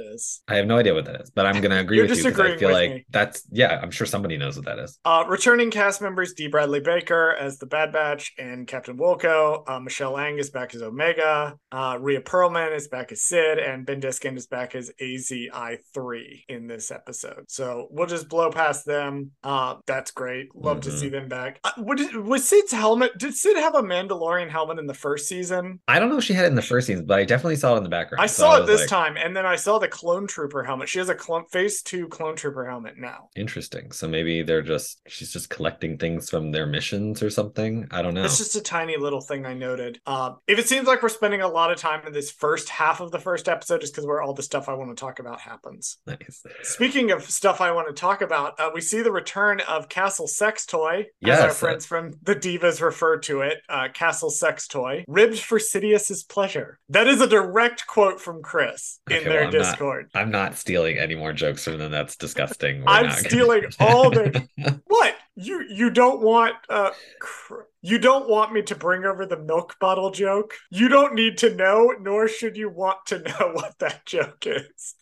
[0.49, 2.53] I have no idea what that is, but I'm gonna agree You're with you because
[2.53, 3.07] I feel like me.
[3.11, 4.99] that's yeah, I'm sure somebody knows what that is.
[5.05, 6.49] Uh, returning cast members D.
[6.49, 9.63] Bradley Baker as the Bad Batch and Captain Wilco.
[9.69, 11.57] Uh, Michelle Ang is back as Omega.
[11.71, 16.67] Uh, Rhea Perlman is back as Sid, and Ben Diskin is back as AZI3 in
[16.67, 17.45] this episode.
[17.49, 19.33] So we'll just blow past them.
[19.43, 20.55] Uh, that's great.
[20.55, 20.99] Love to Mhm.
[20.99, 21.61] see them back.
[21.65, 23.19] Uh, what did, was Sid's helmet?
[23.19, 25.81] Did Sid have a Mandalorian helmet in the first season?
[25.89, 27.75] I don't know if she had it in the first season, but I definitely saw
[27.75, 28.23] it in the background.
[28.23, 30.63] I So saw it was this like, time, and then I saw the Clone Trooper
[30.65, 30.89] helmet.
[30.89, 33.29] She has a clone, Phase Two Clone Trooper helmet now.
[33.37, 33.93] Interesting.
[33.93, 37.87] So maybe they're just she's just collecting things from their missions or something.
[37.91, 38.25] I don't know.
[38.25, 40.01] It's just a tiny little thing I noted.
[40.07, 43.01] Uh, if it seems like we're spending a lot of time in this first half
[43.01, 45.41] of the first episode, just because where all the stuff I want to talk about
[45.41, 45.99] happens.
[46.07, 46.45] nice.
[46.63, 50.27] Speaking of stuff I want to talk about, uh, we see the return of Castle
[50.29, 51.59] Sex Toy, as our Yes.
[51.59, 53.56] friends from the Divas refer to it.
[53.69, 56.79] Uh, Castle Sex Toy, ribbed for Sidious's pleasure.
[56.89, 60.11] That is a direct quote from Chris in Okay, their well, I'm not- Discord.
[60.15, 61.91] I'm not stealing any more jokes from them.
[61.91, 62.81] That's disgusting.
[62.85, 64.33] We're I'm not gonna- stealing all their
[64.87, 65.15] What?
[65.39, 69.77] You you don't want uh cr- you don't want me to bring over the milk
[69.79, 70.55] bottle joke?
[70.71, 74.95] You don't need to know nor should you want to know what that joke is.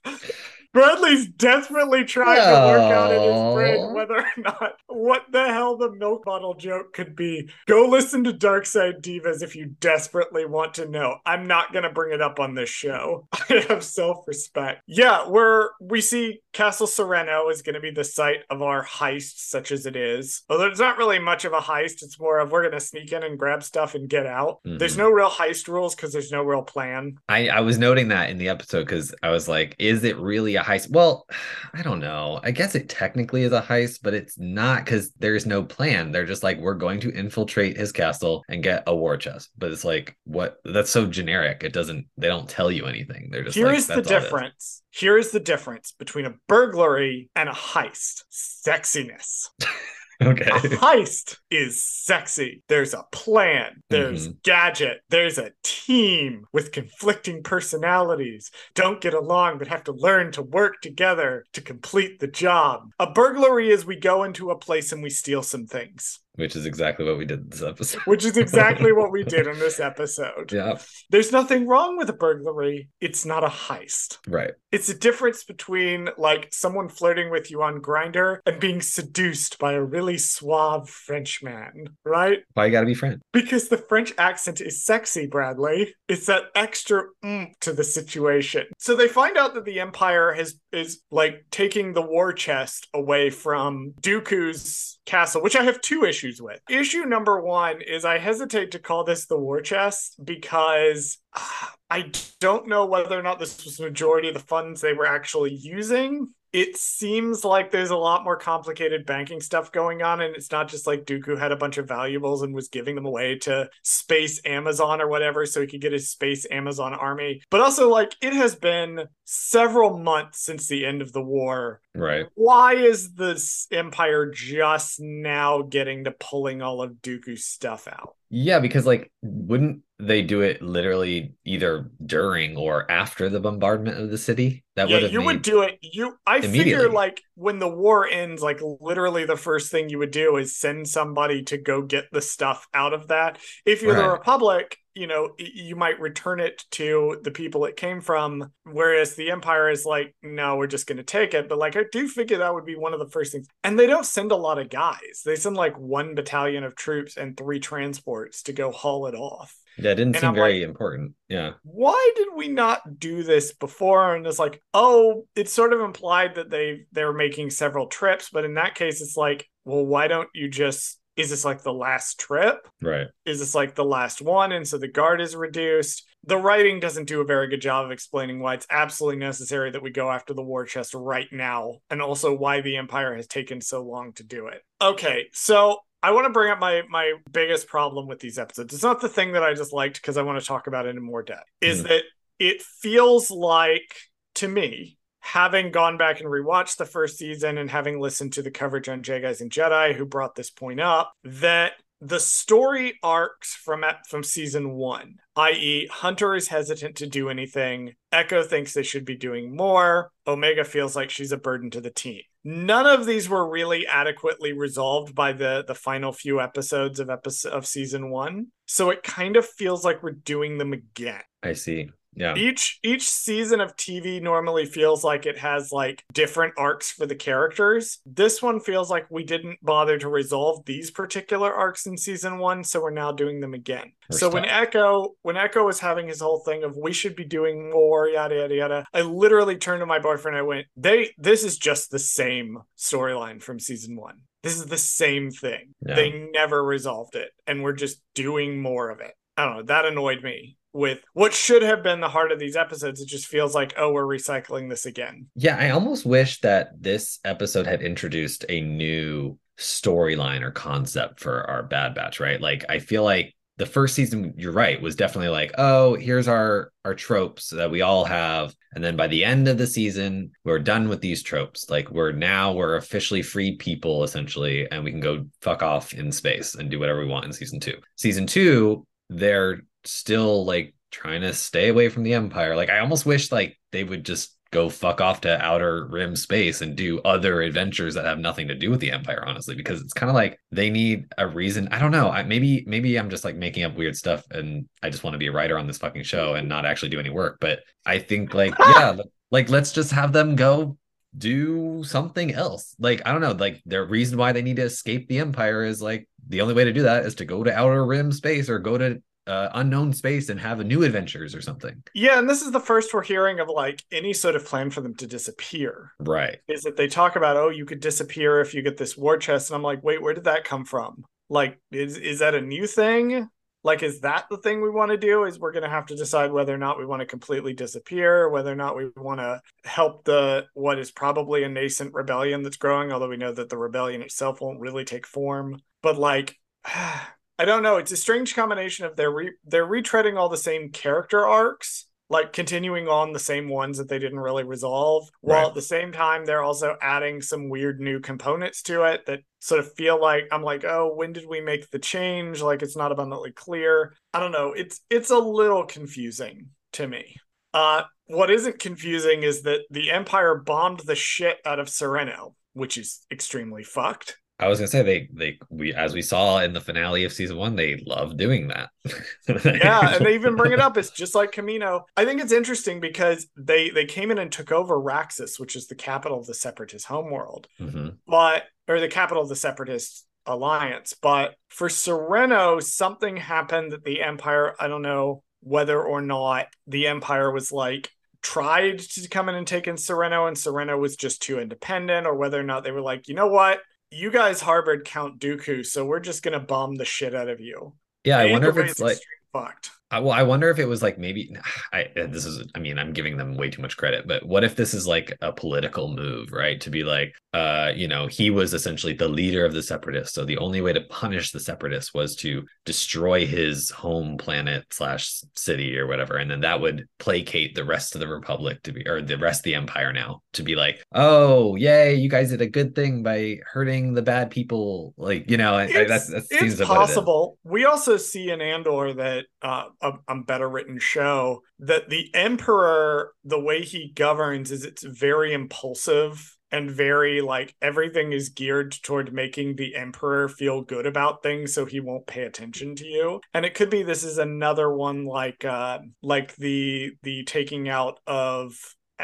[0.74, 2.44] Bradley's desperately trying no.
[2.44, 6.54] to work out in his brain whether or not what the hell the milk bottle
[6.54, 7.48] joke could be.
[7.66, 11.18] Go listen to Dark Side Divas if you desperately want to know.
[11.24, 13.28] I'm not gonna bring it up on this show.
[13.32, 14.82] I have self-respect.
[14.88, 19.70] Yeah, we're we see Castle Sereno is gonna be the site of our heist, such
[19.70, 20.42] as it is.
[20.50, 23.22] Although it's not really much of a heist, it's more of we're gonna sneak in
[23.22, 24.58] and grab stuff and get out.
[24.66, 24.78] Mm-hmm.
[24.78, 27.18] There's no real heist rules because there's no real plan.
[27.28, 30.56] I, I was noting that in the episode because I was like, is it really
[30.56, 30.90] a heist?
[30.90, 31.26] Well,
[31.72, 32.40] I don't know.
[32.42, 36.12] I guess it technically is a heist, but it's not because there's no plan.
[36.12, 39.50] They're just like, we're going to infiltrate his castle and get a war chest.
[39.58, 40.58] But it's like, what?
[40.64, 41.62] That's so generic.
[41.62, 43.28] It doesn't, they don't tell you anything.
[43.30, 44.82] They're just Here's like, the difference.
[44.90, 49.48] Here's the difference between a burglary and a heist sexiness.
[50.22, 50.44] Okay.
[50.44, 52.62] A heist is sexy.
[52.68, 54.38] There's a plan, there's mm-hmm.
[54.42, 60.42] gadget, there's a team with conflicting personalities, don't get along, but have to learn to
[60.42, 62.90] work together to complete the job.
[62.98, 66.66] A burglary is we go into a place and we steal some things which is
[66.66, 68.00] exactly what we did this episode.
[68.06, 70.52] which is exactly what we did in this episode.
[70.52, 70.78] Yeah.
[71.10, 72.88] There's nothing wrong with a burglary.
[73.00, 74.18] It's not a heist.
[74.26, 74.52] Right.
[74.72, 79.72] It's a difference between like someone flirting with you on Grindr and being seduced by
[79.74, 82.40] a really suave French man, right?
[82.54, 83.20] Why you gotta be French?
[83.32, 85.94] Because the French accent is sexy, Bradley.
[86.08, 88.66] It's that extra mm to the situation.
[88.78, 93.30] So they find out that the Empire has is like taking the war chest away
[93.30, 96.60] from Dooku's castle, which I have two issues with.
[96.68, 102.10] Issue number one is I hesitate to call this the war chest because uh, I
[102.40, 105.54] don't know whether or not this was the majority of the funds they were actually
[105.54, 110.52] using it seems like there's a lot more complicated banking stuff going on and it's
[110.52, 113.68] not just like Dooku had a bunch of valuables and was giving them away to
[113.82, 117.42] space Amazon or whatever so he could get his space Amazon army.
[117.50, 121.80] But also like it has been several months since the end of the war.
[121.92, 122.26] Right.
[122.36, 128.58] Why is this empire just now getting to pulling all of Dooku's stuff out yeah,
[128.58, 134.18] because like wouldn't they do it literally either during or after the bombardment of the
[134.18, 134.64] city?
[134.76, 135.78] That yeah, would you would do it.
[135.80, 140.10] You I figure like when the war ends, like literally the first thing you would
[140.10, 143.38] do is send somebody to go get the stuff out of that.
[143.64, 144.02] If you're right.
[144.02, 149.14] the Republic, you know you might return it to the people it came from whereas
[149.14, 152.08] the empire is like no we're just going to take it but like i do
[152.08, 154.58] figure that would be one of the first things and they don't send a lot
[154.58, 159.06] of guys they send like one battalion of troops and three transports to go haul
[159.06, 161.14] it off yeah, it didn't and seem I'm very like, important.
[161.28, 161.52] Yeah.
[161.64, 164.14] Why did we not do this before?
[164.14, 168.30] And it's like, oh, it's sort of implied that they they were making several trips,
[168.30, 171.72] but in that case, it's like, well, why don't you just is this like the
[171.72, 172.68] last trip?
[172.82, 173.06] Right.
[173.24, 174.52] Is this like the last one?
[174.52, 176.04] And so the guard is reduced.
[176.24, 179.82] The writing doesn't do a very good job of explaining why it's absolutely necessary that
[179.82, 183.60] we go after the war chest right now, and also why the Empire has taken
[183.60, 184.62] so long to do it.
[184.80, 188.74] Okay, so I want to bring up my my biggest problem with these episodes.
[188.74, 190.96] It's not the thing that I just liked because I want to talk about it
[190.96, 191.48] in more depth.
[191.60, 191.88] Is mm.
[191.88, 192.04] that
[192.38, 193.94] it feels like
[194.36, 198.50] to me having gone back and rewatched the first season and having listened to the
[198.50, 203.54] coverage on Jay Guys and Jedi, who brought this point up, that the story arcs
[203.54, 207.94] from from season one, i.e., Hunter is hesitant to do anything.
[208.12, 210.10] Echo thinks they should be doing more.
[210.26, 212.20] Omega feels like she's a burden to the team.
[212.44, 217.52] None of these were really adequately resolved by the the final few episodes of episode
[217.52, 218.48] of season one.
[218.66, 221.22] So it kind of feels like we're doing them again.
[221.42, 222.34] I see yeah.
[222.36, 227.14] Each each season of tv normally feels like it has like different arcs for the
[227.14, 227.98] characters.
[228.06, 232.64] This one feels like we didn't bother to resolve these particular arcs in season one
[232.64, 233.92] so we're now doing them again.
[234.10, 234.34] We're so stuck.
[234.34, 238.08] when echo when echo was having his whole thing of we should be doing more
[238.08, 241.90] yada yada yada i literally turned to my boyfriend i went they this is just
[241.90, 244.20] the same storyline from season one.
[244.42, 245.72] This is the same thing.
[245.86, 245.94] Yeah.
[245.94, 249.12] they never resolved it and we're just doing more of it.
[249.36, 252.56] I don't know that annoyed me with what should have been the heart of these
[252.56, 253.00] episodes.
[253.00, 255.28] It just feels like, oh, we're recycling this again.
[255.36, 261.48] Yeah, I almost wish that this episode had introduced a new storyline or concept for
[261.48, 262.40] our Bad Batch, right?
[262.40, 266.72] Like, I feel like the first season, you're right, was definitely like, oh, here's our
[266.84, 268.52] our tropes that we all have.
[268.74, 271.70] And then by the end of the season, we're done with these tropes.
[271.70, 276.10] Like we're now we're officially free people essentially, and we can go fuck off in
[276.10, 277.76] space and do whatever we want in season two.
[277.94, 282.56] Season two, they're still like trying to stay away from the empire.
[282.56, 286.60] Like i almost wish like they would just go fuck off to outer rim space
[286.60, 289.92] and do other adventures that have nothing to do with the empire honestly because it's
[289.92, 291.66] kind of like they need a reason.
[291.72, 292.08] I don't know.
[292.08, 295.18] I, maybe maybe i'm just like making up weird stuff and i just want to
[295.18, 297.38] be a writer on this fucking show and not actually do any work.
[297.40, 298.96] But i think like yeah
[299.30, 300.78] Like, let's just have them go
[301.18, 302.76] do something else.
[302.78, 305.82] Like, I don't know, like their reason why they need to escape the Empire is
[305.82, 308.60] like the only way to do that is to go to outer rim space or
[308.60, 311.82] go to uh, unknown space and have a new adventures or something.
[311.94, 314.80] Yeah, and this is the first we're hearing of like any sort of plan for
[314.80, 315.92] them to disappear.
[315.98, 316.38] Right.
[316.48, 319.50] Is that they talk about, oh, you could disappear if you get this war chest,
[319.50, 321.04] and I'm like, wait, where did that come from?
[321.30, 323.28] Like, is is that a new thing?
[323.62, 325.24] Like, is that the thing we want to do?
[325.24, 328.28] Is we're going to have to decide whether or not we want to completely disappear,
[328.28, 332.58] whether or not we want to help the what is probably a nascent rebellion that's
[332.58, 335.62] growing, although we know that the rebellion itself won't really take form.
[335.82, 336.38] But like,
[337.38, 337.76] I don't know.
[337.76, 342.32] It's a strange combination of they're re- they're retreading all the same character arcs, like
[342.32, 346.24] continuing on the same ones that they didn't really resolve, while at the same time
[346.24, 350.42] they're also adding some weird new components to it that sort of feel like I'm
[350.42, 352.40] like, oh, when did we make the change?
[352.40, 353.94] Like it's not abundantly clear.
[354.12, 354.52] I don't know.
[354.52, 357.16] It's it's a little confusing to me.
[357.52, 362.78] Uh, what isn't confusing is that the Empire bombed the shit out of Sereno, which
[362.78, 364.18] is extremely fucked.
[364.38, 367.36] I was gonna say they they we as we saw in the finale of season
[367.36, 368.70] one, they love doing that.
[369.44, 370.76] yeah, and they even bring it up.
[370.76, 371.84] It's just like Camino.
[371.96, 375.68] I think it's interesting because they they came in and took over Raxus, which is
[375.68, 377.98] the capital of the Separatist homeworld, Mhm.
[378.06, 380.94] but or the capital of the Separatist alliance.
[381.00, 384.56] But for Sereno, something happened that the Empire.
[384.58, 387.88] I don't know whether or not the Empire was like
[388.20, 392.14] tried to come in and take in Sereno, and Sereno was just too independent, or
[392.14, 393.60] whether or not they were like, you know what.
[393.90, 397.74] You guys harbored Count Dooku, so we're just gonna bomb the shit out of you.
[398.04, 398.98] Yeah, I wonder if it's like
[399.32, 399.70] fucked.
[399.94, 401.34] I, well, I wonder if it was like maybe
[401.72, 404.56] I this is I mean I'm giving them way too much credit, but what if
[404.56, 406.60] this is like a political move, right?
[406.62, 410.24] To be like, uh, you know, he was essentially the leader of the separatists, so
[410.24, 415.78] the only way to punish the separatists was to destroy his home planet slash city
[415.78, 419.00] or whatever, and then that would placate the rest of the republic to be or
[419.00, 422.48] the rest of the empire now to be like, oh yay, you guys did a
[422.48, 426.28] good thing by hurting the bad people, like you know, I, I, that's that it's
[426.28, 426.68] seems what it is.
[426.68, 427.38] possible.
[427.44, 433.12] We also see in Andor that uh, a, a better written show that the Emperor,
[433.22, 439.12] the way he governs, is it's very impulsive and very like everything is geared toward
[439.12, 443.20] making the Emperor feel good about things, so he won't pay attention to you.
[443.32, 448.00] And it could be this is another one like uh, like the the taking out
[448.06, 448.54] of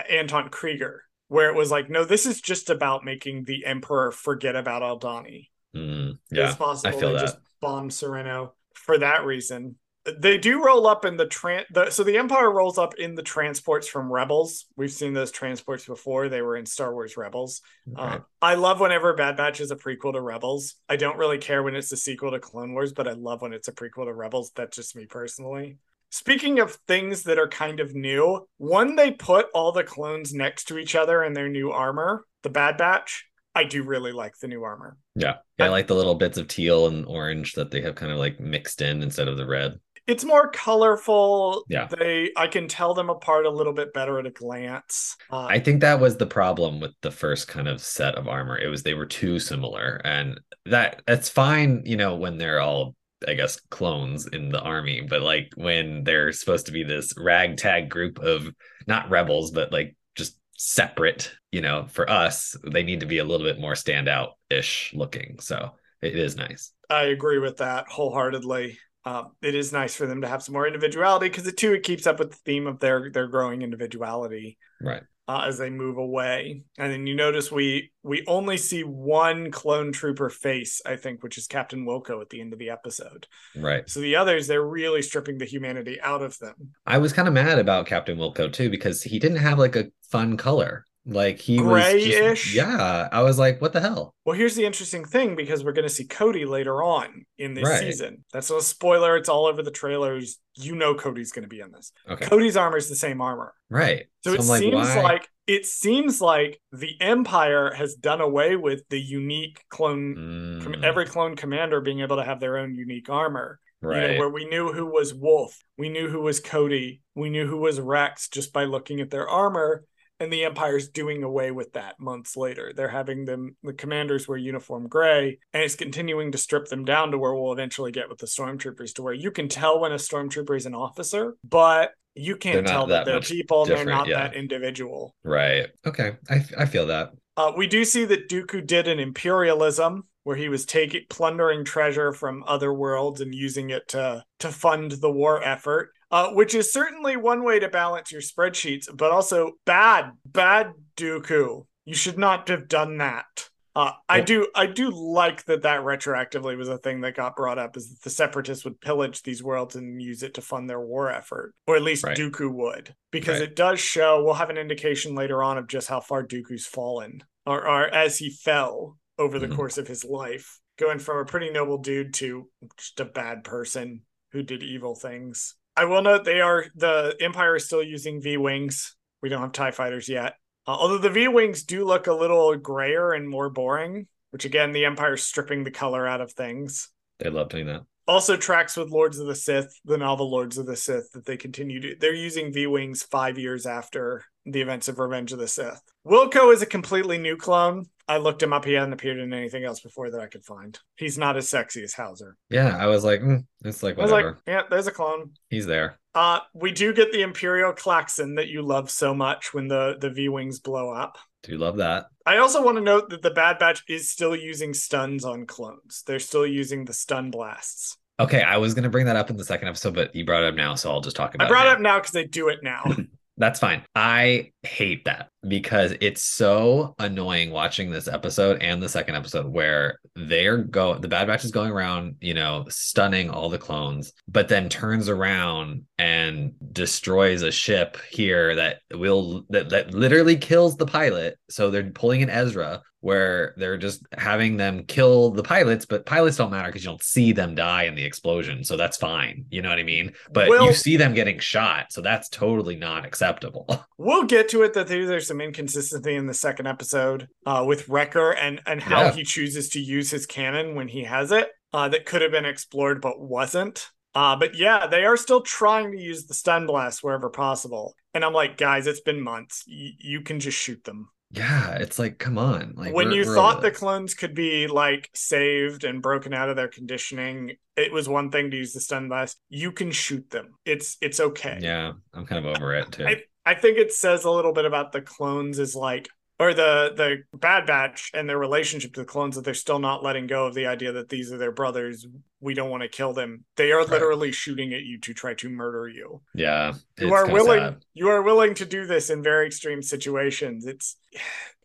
[0.08, 0.98] Anton Kreegyr.
[1.28, 5.46] Where it was like, no, this is just about making the Emperor forget about Aldhani
[5.74, 7.20] Mm, yeah, it's possible I feel that.
[7.20, 9.76] just bomb Serenno for that reason.
[10.04, 13.22] They do roll up in the tran the so the Empire rolls up in the
[13.22, 14.64] transports from Rebels.
[14.74, 16.30] We've seen those transports before.
[16.30, 17.60] They were in Star Wars Rebels.
[17.94, 20.76] Uh, I love whenever Bad Batch is a prequel to Rebels.
[20.88, 23.52] I don't really care when it's a sequel to Clone Wars, but I love when
[23.52, 24.52] it's a prequel to Rebels.
[24.56, 25.76] That's just me personally.
[26.10, 30.64] Speaking of things that are kind of new, one they put all the clones next
[30.64, 33.26] to each other in their new armor, the Bad Batch.
[33.54, 34.96] I do really like the new armor.
[35.14, 35.36] Yeah.
[35.58, 38.18] Yeah, I like the little bits of teal and orange that they have kind of
[38.18, 39.78] like mixed in instead of the red.
[40.06, 41.64] It's more colorful.
[41.68, 41.86] Yeah.
[41.86, 45.16] They I can tell them apart a little bit better at a glance.
[45.30, 48.58] Uh, I think that was the problem with the first kind of set of armor.
[48.58, 50.00] It was they were too similar.
[50.04, 52.94] And that that's fine, you know, when they're all
[53.28, 57.90] I guess clones in the army, but like when they're supposed to be this ragtag
[57.90, 58.50] group of
[58.86, 63.24] not rebels, but like just separate, you know, for us, they need to be a
[63.24, 65.38] little bit more standout ish looking.
[65.40, 66.72] So it is nice.
[66.88, 68.78] I agree with that wholeheartedly.
[69.04, 71.82] Um, it is nice for them to have some more individuality because it too it
[71.82, 75.02] keeps up with the theme of their their growing individuality Right.
[75.26, 76.64] uh, as they move away.
[76.78, 81.38] And then you notice we we only see one clone trooper face, I think, which
[81.38, 83.26] is Captain Wilco at the end of the episode.
[83.56, 83.88] Right.
[83.88, 86.72] So the others, they're really stripping the humanity out of them.
[86.86, 89.90] I was kind of mad about Captain Wilco too because he didn't have like a
[90.10, 90.84] fun color.
[91.06, 92.44] Like he was Grayish?
[92.44, 93.08] just, yeah.
[93.10, 94.14] I was like, what the hell?
[94.26, 97.64] Well, here's the interesting thing because we're going to see Cody later on in this
[97.68, 97.80] Right.
[97.80, 98.24] season.
[98.32, 99.16] That's a spoiler.
[99.16, 100.38] It's all over the trailers.
[100.56, 101.92] You know Cody's going to be in this.
[102.08, 103.54] Okay, Cody's armor is the same armor.
[103.70, 104.06] right.
[104.24, 105.00] So, it like, seems why?
[105.02, 110.60] like it seems like the Empire has done away with the unique clone.
[110.62, 113.58] com- Mm, Every clone commander being able to have their own unique armor.
[113.82, 114.18] You know, right.
[114.18, 117.80] where we knew who was Wolf, we knew who was Cody, we knew who was
[117.80, 119.84] Rex just by looking at their armor.
[120.20, 122.72] And the Empire's doing away with that months later.
[122.76, 127.10] They're having them, the commanders wear uniform gray, and it's continuing to strip them down
[127.10, 129.96] to where we'll eventually get with the stormtroopers, to where you can tell when a
[129.96, 134.28] stormtrooper is an officer, but you can't tell that, that they're people they're not yeah.
[134.28, 135.14] that individual.
[135.24, 135.68] Right.
[135.86, 136.16] Okay.
[136.28, 137.12] I I feel that.
[137.36, 142.12] Uh, we do see that Dooku did an imperialism where he was taking plundering treasure
[142.12, 145.92] from other worlds and using it to to fund the war effort.
[146.10, 151.66] Uh, which is certainly one way to balance your spreadsheets, but also bad, bad Dooku.
[151.84, 153.48] You should not have done that.
[153.76, 157.58] Uh, I do, I do like that that retroactively was a thing that got brought
[157.58, 160.80] up, is that the separatists would pillage these worlds and use it to fund their
[160.80, 162.16] war effort, or at least Right.
[162.16, 163.48] Dooku would, because Right.
[163.48, 164.24] it does show.
[164.24, 168.18] We'll have an indication later on of just how far Dooku's fallen, or, or as
[168.18, 169.54] he fell over the Mhm.
[169.56, 174.02] course of his life, going from a pretty noble dude to just a bad person
[174.32, 175.54] who did evil things.
[175.80, 178.96] I will note they are the Empire is still using V wings.
[179.22, 180.34] We don't have Tie fighters yet.
[180.66, 184.72] Uh, although the V wings do look a little grayer and more boring, which again
[184.72, 186.90] the Empire's stripping the color out of things.
[187.18, 187.84] They love doing that.
[188.06, 191.38] Also tracks with Lords of the Sith, the novel Lords of the Sith that they
[191.38, 191.96] continue to.
[191.98, 195.80] They're using V wings five years after the events of Revenge of the Sith.
[196.06, 197.86] Wilco is a completely new clone.
[198.10, 198.64] I looked him up.
[198.64, 200.76] He hadn't appeared in anything else before that I could find.
[200.96, 202.36] He's not as sexy as Howzer.
[202.48, 204.30] Yeah, I was like, mm, it's like I was whatever.
[204.30, 205.30] like, yeah, there's a clone.
[205.48, 206.00] He's there.
[206.12, 210.10] Uh, we do get the Imperial klaxon that you love so much when the the
[210.10, 211.18] V wings blow up.
[211.44, 212.06] Do love that.
[212.26, 216.02] I also want to note that the Bad Batch is still using stuns on clones.
[216.04, 217.96] They're still using the stun blasts.
[218.18, 220.48] Okay, I was gonna bring that up in the second episode, but you brought it
[220.48, 221.46] up now, so I'll just talk about it.
[221.46, 221.74] I brought it.
[221.74, 222.82] up now because they do it now.
[223.40, 223.82] That's fine.
[223.96, 229.98] I hate that because it's so annoying watching this episode and the second episode where
[230.14, 234.48] they're go the Bad Batch is going around, you know, stunning all the clones, but
[234.48, 240.84] then turns around and destroys a ship here that will that, that literally kills the
[240.84, 241.38] pilot.
[241.48, 246.36] So they're pulling in Ezra where they're just having them kill the pilots, but pilots
[246.36, 248.62] don't matter because you don't see them die in the explosion.
[248.64, 249.46] So that's fine.
[249.50, 250.12] You know what I mean?
[250.32, 251.92] But Well- you see them getting shot.
[251.92, 253.66] So that's totally not acceptable.
[253.98, 258.32] we'll get to it that there's some inconsistency in the second episode uh, with Wrecker
[258.34, 259.12] and and how Yeah.
[259.12, 261.48] he chooses to use his cannon when he has it.
[261.72, 263.88] Uh, that could have been explored but wasn't.
[264.12, 267.94] Uh, but yeah, they are still trying to use the stun blast wherever possible.
[268.12, 269.64] And I'm like, guys, it's been months.
[269.68, 271.10] Y- you can just shoot them.
[271.32, 272.74] Yeah, it's like, come on.
[272.76, 276.68] Like when you thought the clones could be like saved and broken out of their
[276.68, 279.38] conditioning, it was one thing to use the stun blast.
[279.48, 280.54] You can shoot them.
[280.64, 281.58] It's it's okay.
[281.60, 283.06] yeah, I'm kind of over it too.
[283.06, 286.08] I, I think it says a little bit about the clones is like
[286.40, 290.02] or the the Bad Batch and their relationship to the clones that they're still not
[290.02, 292.06] letting go of the idea that these are their brothers.
[292.40, 293.44] We don't want to kill them.
[293.56, 293.90] They are Right.
[293.90, 296.22] literally shooting at you to try to murder you.
[296.34, 297.84] yeah, You are willing sad.
[297.94, 300.66] you are willing to do this in very extreme situations.
[300.66, 300.96] It's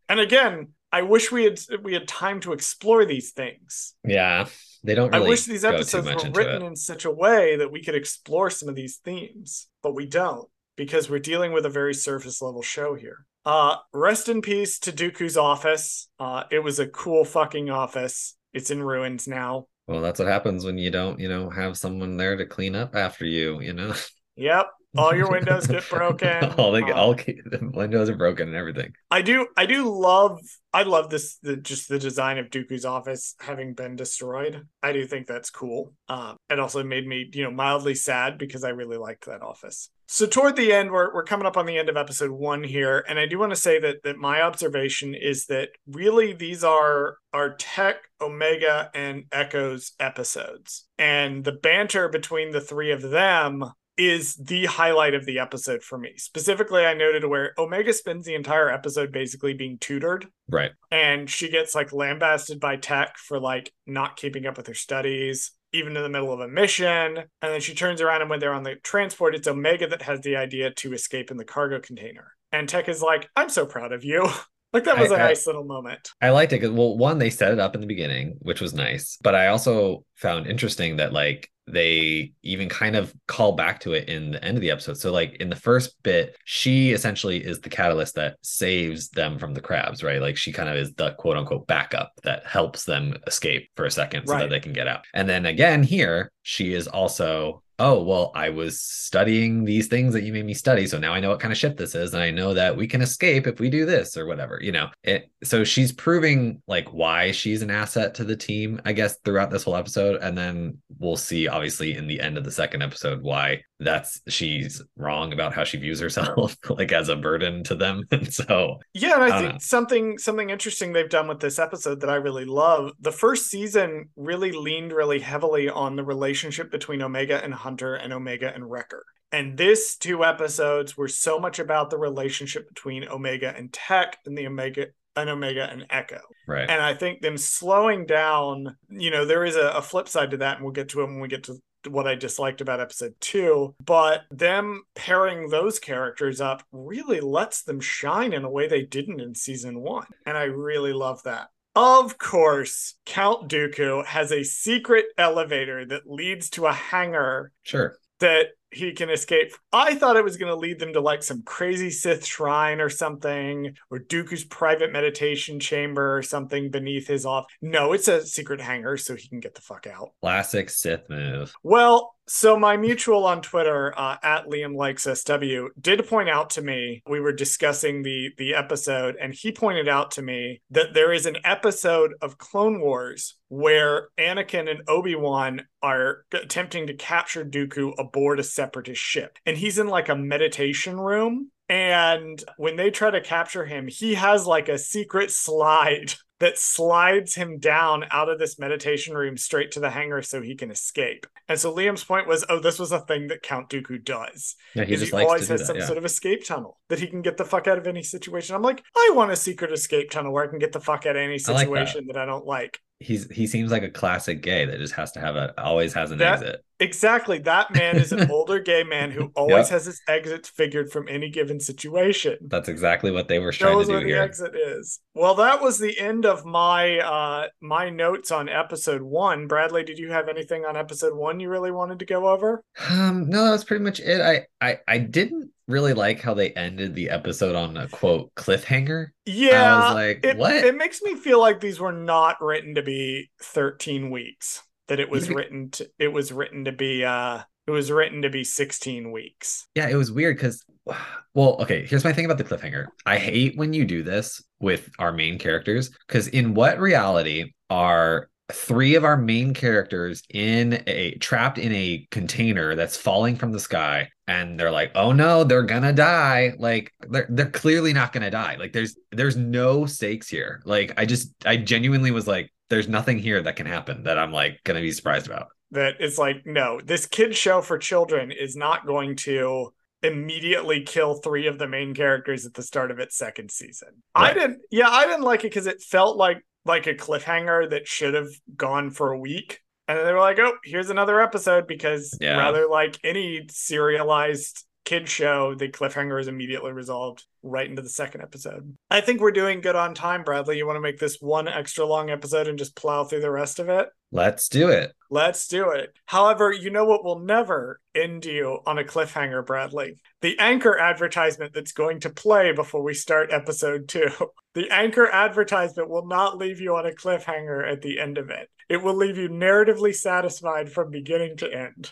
[0.10, 3.96] and again, I wish we had we had time to explore these things.
[4.04, 4.48] Yeah,
[4.84, 5.12] they don't.
[5.12, 6.68] Really I wish these episodes were written it.
[6.68, 10.48] in such a way that we could explore some of these themes, but we don't
[10.76, 13.26] because we're dealing with a very surface level show here.
[13.46, 16.08] Uh, rest in peace to Dooku's office.
[16.20, 18.36] Uh, it was a cool fucking office.
[18.54, 19.68] It's in ruins now.
[19.88, 22.96] Well, that's what happens when you don't, you know, have someone there to clean up
[22.96, 23.62] after you.
[23.62, 23.94] You know,
[24.36, 24.68] Yep,
[24.98, 26.44] all your windows get broken.
[26.58, 28.94] all the Uh, all the windows are broken and everything.
[29.12, 30.40] I do I do love
[30.74, 34.68] I love this the just the design of Dooku's office having been destroyed.
[34.84, 35.94] I do think that's cool.
[36.10, 39.90] Um it also made me, you know, mildly sad because I really liked that office.
[40.08, 43.04] So toward the end, we're we're coming up on the end of episode one here,
[43.08, 47.18] and I do want to say that that my observation is that really these are
[47.34, 50.86] are Tech, Omega, and Echo's episodes.
[51.00, 53.66] And the banter between the three of them
[53.98, 56.14] is the highlight of the episode for me.
[56.18, 60.72] Specifically, I noted where Omega spends the entire episode basically being tutored Right.
[60.92, 65.52] and she gets like lambasted by Tech for like not keeping up with her studies,
[65.74, 67.18] even in the middle of a mission.
[67.18, 70.20] And then she turns around and when they're on the transport, it's Omega that has
[70.22, 72.34] the idea to escape in the cargo container.
[72.52, 74.28] And Tech is like, I'm so proud of you.
[74.74, 76.12] like that was a I- nice little moment.
[76.22, 78.74] I liked it because well, one, they set it up in the beginning, which was
[78.74, 79.18] nice.
[79.22, 84.08] But I also found interesting that like they even kind of call back to it
[84.08, 84.98] in the end of the episode.
[84.98, 89.54] So like in the first bit, she essentially is the catalyst that saves them from
[89.54, 90.22] the crabs, right?
[90.22, 93.92] Like she kind of is the quote unquote backup that helps them escape for a
[93.92, 94.42] second so Right.
[94.42, 95.06] that they can get out.
[95.14, 100.24] And then again here, she is also oh well i was studying these things that
[100.24, 102.24] you made me study so now i know what kind of ship this is and
[102.24, 104.90] i know that we can escape if we do this or whatever you know?
[105.04, 109.52] It so she's proving like why she's an asset to the team i guess throughout
[109.52, 113.22] this whole episode and then we'll see obviously in the end of the second episode
[113.22, 118.04] why that's she's wrong about how she views herself like as a burden to them
[118.12, 119.60] and so Yeah, and I, I think know.
[119.60, 122.92] something something interesting they've done with this episode that I really love.
[123.00, 128.14] The first season really leaned really heavily on the relationship between Omega and Hunter and
[128.14, 129.04] Omega and Wrecker.
[129.32, 134.38] And this two episodes were so much about the relationship between Omega and Tech and
[134.38, 136.22] the Omega and Omega and Echo.
[136.48, 140.32] right And I think them slowing down, you know, there is a, a flip side
[140.32, 141.58] to that, and we'll get to it when we get to
[141.88, 147.80] what I disliked about episode two, but them pairing those characters up really lets them
[147.80, 150.08] shine in a way they didn't in season one.
[150.26, 151.50] And I really love that.
[151.76, 157.98] Of course, Count Dooku has a secret elevator that leads to a hangar Sure.
[158.20, 159.54] that he can escape.
[159.72, 162.90] I thought it was going to lead them to like some crazy Sith shrine or
[162.90, 167.46] something, or Dooku's private meditation chamber or something beneath his off.
[167.62, 170.12] No, it's a secret hangar so he can get the fuck out.
[170.22, 171.54] Classic Sith move.
[171.64, 176.62] Well, so my mutual on Twitter uh, at Liam likes SW did point out to
[176.62, 181.14] me we were discussing the the episode, and he pointed out to me that there
[181.14, 187.46] is an episode of Clone Wars where Anakin and Obi Wan are attempting to capture
[187.46, 191.52] Dooku aboard a separatist ship, and he's in like a meditation room.
[191.68, 197.36] And when they try to capture him, he has like a secret slide that slides
[197.36, 201.26] him down out of this meditation room straight to the hangar so he can escape.
[201.48, 204.56] And so Liam's point was, oh, this was a thing that Count Dooku does.
[204.74, 205.66] Yeah, he he always has that.
[205.68, 205.86] some yeah.
[205.86, 208.56] sort of escape tunnel that he can get the fuck out of any situation.
[208.56, 211.16] I'm like, I want a secret escape tunnel where I can get the fuck out
[211.16, 211.60] of any I like that.
[211.60, 212.80] situation that I don't like.
[213.00, 216.12] He's he seems like a classic gay that just has to have a always has
[216.12, 216.62] an That- exit.
[216.82, 217.40] Exactly.
[217.40, 219.70] That man is an older gay man who always Yep.
[219.70, 222.38] has his exits figured from any given situation.
[222.48, 224.22] That's exactly what they were trying knows to do where the here.
[224.22, 225.00] exit is.
[225.14, 229.48] Well, that was the end of my uh my notes on episode one.
[229.48, 232.62] Bradley, did you have anything on episode one you really wanted to go over?
[232.90, 234.20] Um, no, that's pretty much it.
[234.22, 239.08] I, I I didn't really like how they ended the episode on a quote cliffhanger.
[239.26, 239.76] Yeah.
[239.76, 240.54] I was like, it, what?
[240.54, 244.62] it makes me feel like these were not written to be 13 weeks.
[244.88, 248.30] That it was written to it was written to be uh it was written to
[248.30, 249.68] be 16 weeks.
[249.76, 250.64] Yeah, it was weird because,
[251.34, 252.86] well, okay, here's my thing about the cliffhanger.
[253.06, 258.30] I hate when you do this with our main characters because in what reality are
[258.52, 263.60] three of our main characters in a trapped in a container that's falling from the
[263.60, 266.54] sky and they're like oh no they're gonna die.
[266.60, 268.56] Like they're, they're clearly not gonna die.
[268.58, 270.62] Like there's there's no stakes here.
[270.66, 274.32] Like i just i genuinely was like there's nothing here that can happen that i'm
[274.32, 275.48] like gonna be surprised about.
[275.72, 279.74] That it's like, no, this kid show for children is not going to
[280.04, 283.90] immediately kill three of the main characters at the start of its second season.
[284.14, 287.88] I didn't yeah, I didn't like it because it felt like like a cliffhanger that
[287.88, 289.62] should have gone for a week.
[289.88, 292.38] And they were like, oh, here's another episode because Yeah.
[292.38, 298.22] rather like any serialized kid show, the cliffhanger is immediately resolved right into the second
[298.22, 298.76] episode.
[298.90, 300.58] I think we're doing good on time, Bradley.
[300.58, 303.60] You want to make this one extra long episode and just plow through the rest
[303.60, 303.90] of it?
[304.12, 305.94] let's do it Let's do it.
[306.06, 309.98] However, you know what will never end you on a cliffhanger, Bradley?
[310.22, 314.10] The anchor advertisement that's going to play before we start episode two.
[314.56, 318.50] The anchor advertisement will not leave you on a cliffhanger at the end of it.
[318.70, 321.92] It will leave you narratively satisfied from beginning to end.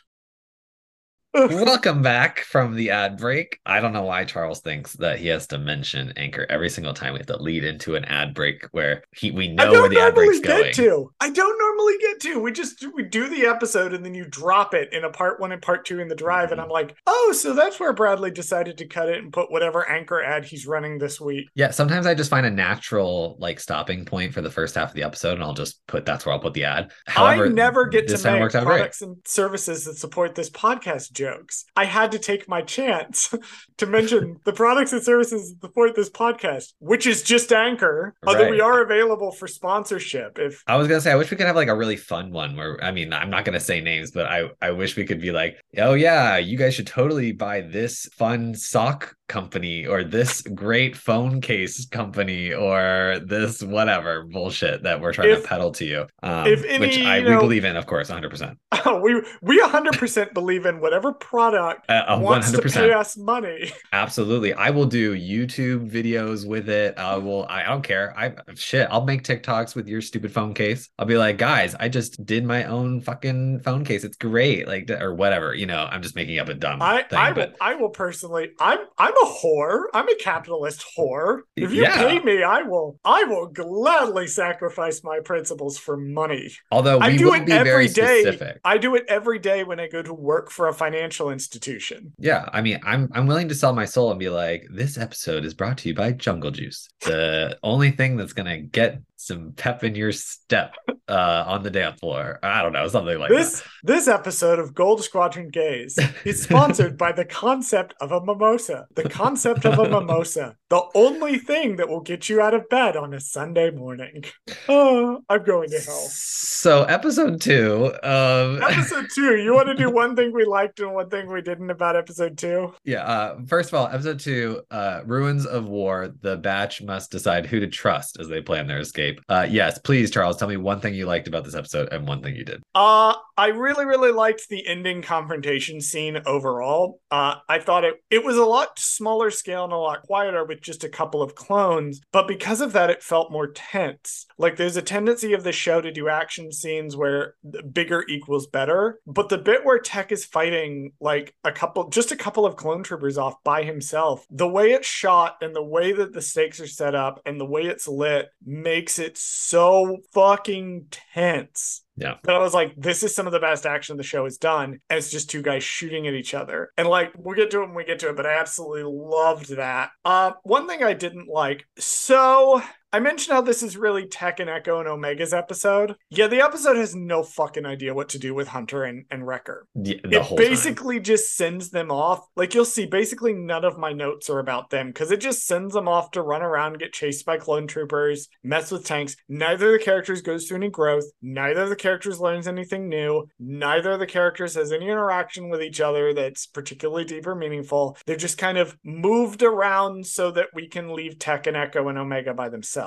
[1.33, 3.59] Welcome back from the ad break.
[3.65, 7.13] I don't know why Charles thinks that he has to mention Anchor every single time
[7.13, 10.13] we have to lead into an ad break where he we know where the ad
[10.13, 10.73] normally break's get going.
[10.73, 11.11] to.
[11.19, 12.39] I don't normally get to.
[12.39, 15.51] We just we do the episode and then you drop it in a part one
[15.51, 16.65] and part two in the drive, and Mhm.
[16.65, 20.21] I'm like, oh, so that's where Bradley decided to cut it and put whatever anchor
[20.23, 21.47] ad he's running this week.
[21.55, 24.95] Yeah, sometimes I just find a natural like stopping point for the first half of
[24.95, 26.91] the episode, and I'll just put that's where I'll put the ad.
[27.07, 28.63] However, I never get to make out great.
[28.65, 31.65] products and services that support this podcast jokes.
[31.75, 33.33] I had to take my chance
[33.77, 38.13] to mention the products and services that support this podcast, which is just Anchor.
[38.25, 40.37] Uh, Although we are available for sponsorship.
[40.37, 42.55] If I was gonna say I wish we could have like a really fun one
[42.55, 45.31] where I mean I'm not gonna say names, but I I wish we could be
[45.31, 50.95] like, oh yeah, you guys should totally buy this fun sock company or this great
[50.95, 56.05] phone case company or this whatever bullshit that we're trying If- to peddle to you.
[56.21, 58.29] Um, if any, which I you we believe in, of course, 100.
[58.29, 58.57] percent
[59.01, 63.71] we we 100% believe in whatever product Uh, wants 100 to pay us money.
[63.93, 64.53] Absolutely.
[64.53, 66.97] I will do YouTube videos with it.
[66.97, 68.13] I will I don't care.
[68.17, 70.89] I shit, I'll make TikToks with your stupid phone case.
[70.99, 74.03] I'll be like, "Guys, I just did my own fucking phone case.
[74.03, 75.87] It's great." Like or whatever, you know.
[75.89, 78.79] I'm just making up a dumb I thing, I will but I will personally I'm
[78.97, 79.83] I'm a whore.
[79.93, 81.41] I'm a capitalist whore.
[81.55, 81.97] If you Yeah.
[81.97, 86.51] pay me, I will I will gladly sacrifice my principles for money.
[86.71, 88.59] although we I do it every specific.
[88.63, 92.13] I do it every day when I go to work for a financial institution.
[92.19, 95.45] Yeah, I mean, I'm I'm willing to sell my soul and be like, this episode
[95.45, 99.83] is brought to you by Jungle Juice, the only thing that's gonna get some pep
[99.83, 100.75] in your step
[101.07, 102.39] uh, on the dance floor.
[102.43, 103.67] I don't know, something like this that.
[103.83, 108.87] this episode of Gold Squadron Gaze is sponsored by the concept of a mimosa.
[108.95, 112.95] The concept of a mimosa, the only thing that will get you out of bed
[112.95, 114.23] on a Sunday morning.
[114.69, 116.07] Oh, I'm going to hell.
[116.09, 119.37] So episode two, um, Episode two.
[119.37, 122.37] You want to do one thing we liked and one thing we didn't about episode
[122.37, 122.73] two?
[122.83, 123.03] yeah.
[123.03, 126.13] Uh, first of all, episode two, uh, ruins of war.
[126.21, 129.12] The batch must decide who to trust as they plan their escape.
[129.29, 132.21] Uh, yes, please, Charles, tell me one thing you liked about this episode and one
[132.21, 132.63] thing you did.
[132.75, 136.99] Uh, I really, really liked the ending confrontation scene overall.
[137.09, 140.61] Uh, I thought it it was a lot smaller scale and a lot quieter with
[140.61, 144.25] just a couple of clones, but because of that, it felt more tense.
[144.37, 147.35] Like there's a tendency of the show to do action scenes where
[147.71, 152.17] bigger equals better, but the bit where Tech is fighting like a couple, just a
[152.17, 156.13] couple of clone troopers off by himself, the way it's shot and the way that
[156.13, 161.83] the stakes are set up and the way it's lit makes it so fucking tense.
[161.95, 162.15] Yeah.
[162.23, 164.79] But I was like, this is some of the best action the show has done.
[164.89, 166.71] And it's just two guys shooting at each other.
[166.77, 169.55] And like, we'll get to it when we get to it, but I absolutely loved
[169.57, 169.91] that.
[170.03, 171.67] Uh, one thing I didn't like.
[171.77, 172.61] So
[172.93, 175.95] I mentioned how this is really Tech and Echo and Omega's episode.
[176.11, 179.65] Yeah, the episode has no fucking idea what to do with Hunter and, and Wrecker.
[179.73, 180.47] The It whole time.
[180.47, 182.27] basically just sends them off.
[182.35, 185.73] Like you'll see, basically none of my notes are about them because it just sends
[185.73, 189.15] them off to run around, get chased by clone troopers, mess with tanks.
[189.27, 191.05] Neither of the characters goes through any growth.
[191.19, 193.27] Neither of the characters learns anything new.
[193.39, 197.97] Neither of the characters has any interaction with each other that's particularly deep or meaningful.
[198.05, 201.97] They're just kind of moved around so that we can leave Tech and Echo and
[201.97, 202.82] Omega by themselves.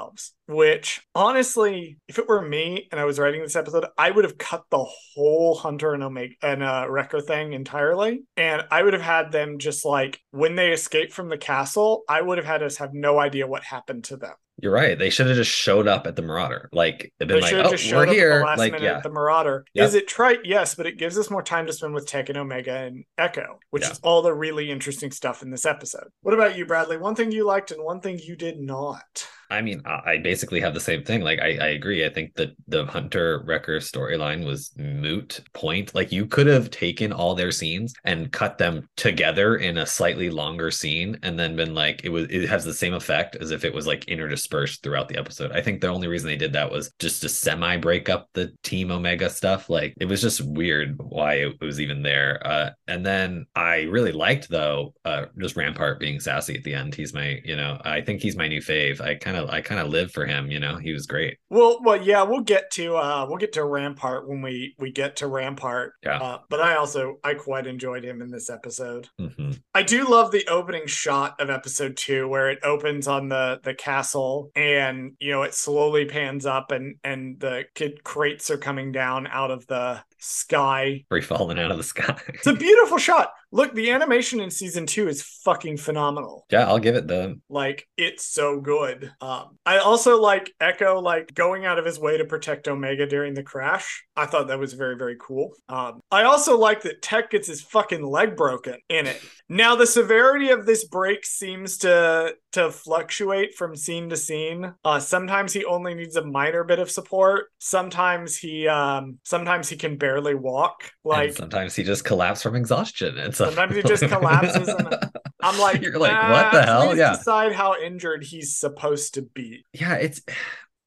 [0.49, 4.39] Which honestly, if it were me and I was writing this episode, I would have
[4.39, 9.03] cut the whole Hunter and Omega and uh, Wrecker thing entirely, and I would have
[9.03, 12.03] had them just like when they escape from the castle.
[12.09, 14.35] I would have had us have no idea what happened to them.
[14.59, 14.99] You're right.
[14.99, 16.71] They should have just showed up at the Marauder.
[16.73, 18.39] Like they've They been like, should have oh, just we're showed up here.
[18.39, 18.97] the last Like, minute yeah.
[18.97, 19.67] at the Marauder.
[19.75, 19.87] Yep.
[19.87, 20.41] Is it trite?
[20.47, 23.59] Yes, but it gives us more time to spend with Tech and Omega and Echo,
[23.69, 23.91] which Yeah.
[23.91, 26.09] is all the really interesting stuff in this episode.
[26.23, 26.97] What about you, Bradley?
[26.97, 29.29] One thing you liked and one thing you did not.
[29.51, 31.21] I mean, I basically have the same thing.
[31.23, 32.05] Like, I, I agree.
[32.05, 35.95] I think that the Hunter Wrecker storyline was moot point.
[35.95, 40.31] Like, you could have taken all their scenes and cut them together in a slightly
[40.31, 43.65] longer scene, and then been like, it was it has the same effect as if
[43.65, 45.53] it was like interdispersed throughout the episode.
[45.53, 48.53] I think the only reason they did that was just to semi break up the
[48.63, 49.71] Team Omega stuff.
[49.71, 52.45] Like, it was just weird why it was even there.
[52.45, 56.95] Uh, and then I really liked though, uh, just Rampart being sassy at the end.
[56.95, 59.01] He's my, you know, I think he's my new fave.
[59.01, 60.51] I kind of, I kind of live for him.
[60.51, 61.39] You know, he was great.
[61.51, 65.17] Well, well, yeah, we'll get to uh we'll get to Rampart when we we get
[65.17, 65.95] to Rampart.
[66.03, 66.19] Yeah.
[66.19, 69.09] Uh, but I also I quite enjoyed him in this episode.
[69.19, 73.61] hmm I do love the opening shot of episode two where it opens on the
[73.63, 78.59] the castle and you know it slowly pans up and and the kid crates are
[78.59, 81.05] coming down out of the sky.
[81.09, 82.19] Free falling out of the sky.
[82.29, 83.33] It's a beautiful shot.
[83.53, 86.47] Look, the animation in season two is fucking phenomenal.
[86.51, 87.41] yeah, I'll give it the.
[87.49, 89.13] Like it's so good.
[89.21, 93.35] Um, I also like Echo like going out of his way to protect Omega during
[93.35, 94.05] the crash.
[94.17, 95.53] I thought that was very very cool.
[95.69, 99.23] Um, I also like that Tech gets his fucking leg broken in it.
[99.49, 104.75] Now the severity of this break seems to to fluctuate from scene to scene.
[104.85, 107.47] Uh, sometimes he only needs a minor bit of support.
[107.59, 110.91] Sometimes he um, sometimes he can barely walk.
[111.05, 114.95] Like Like sometimes he just collapsed from exhaustion, Sometimes he just collapses and
[115.43, 116.97] I'm like, You're like, "Ah, what the hell?
[116.97, 117.17] Yeah.
[117.17, 119.65] Decide how injured he's supposed to be.
[119.73, 120.21] yeah, it's.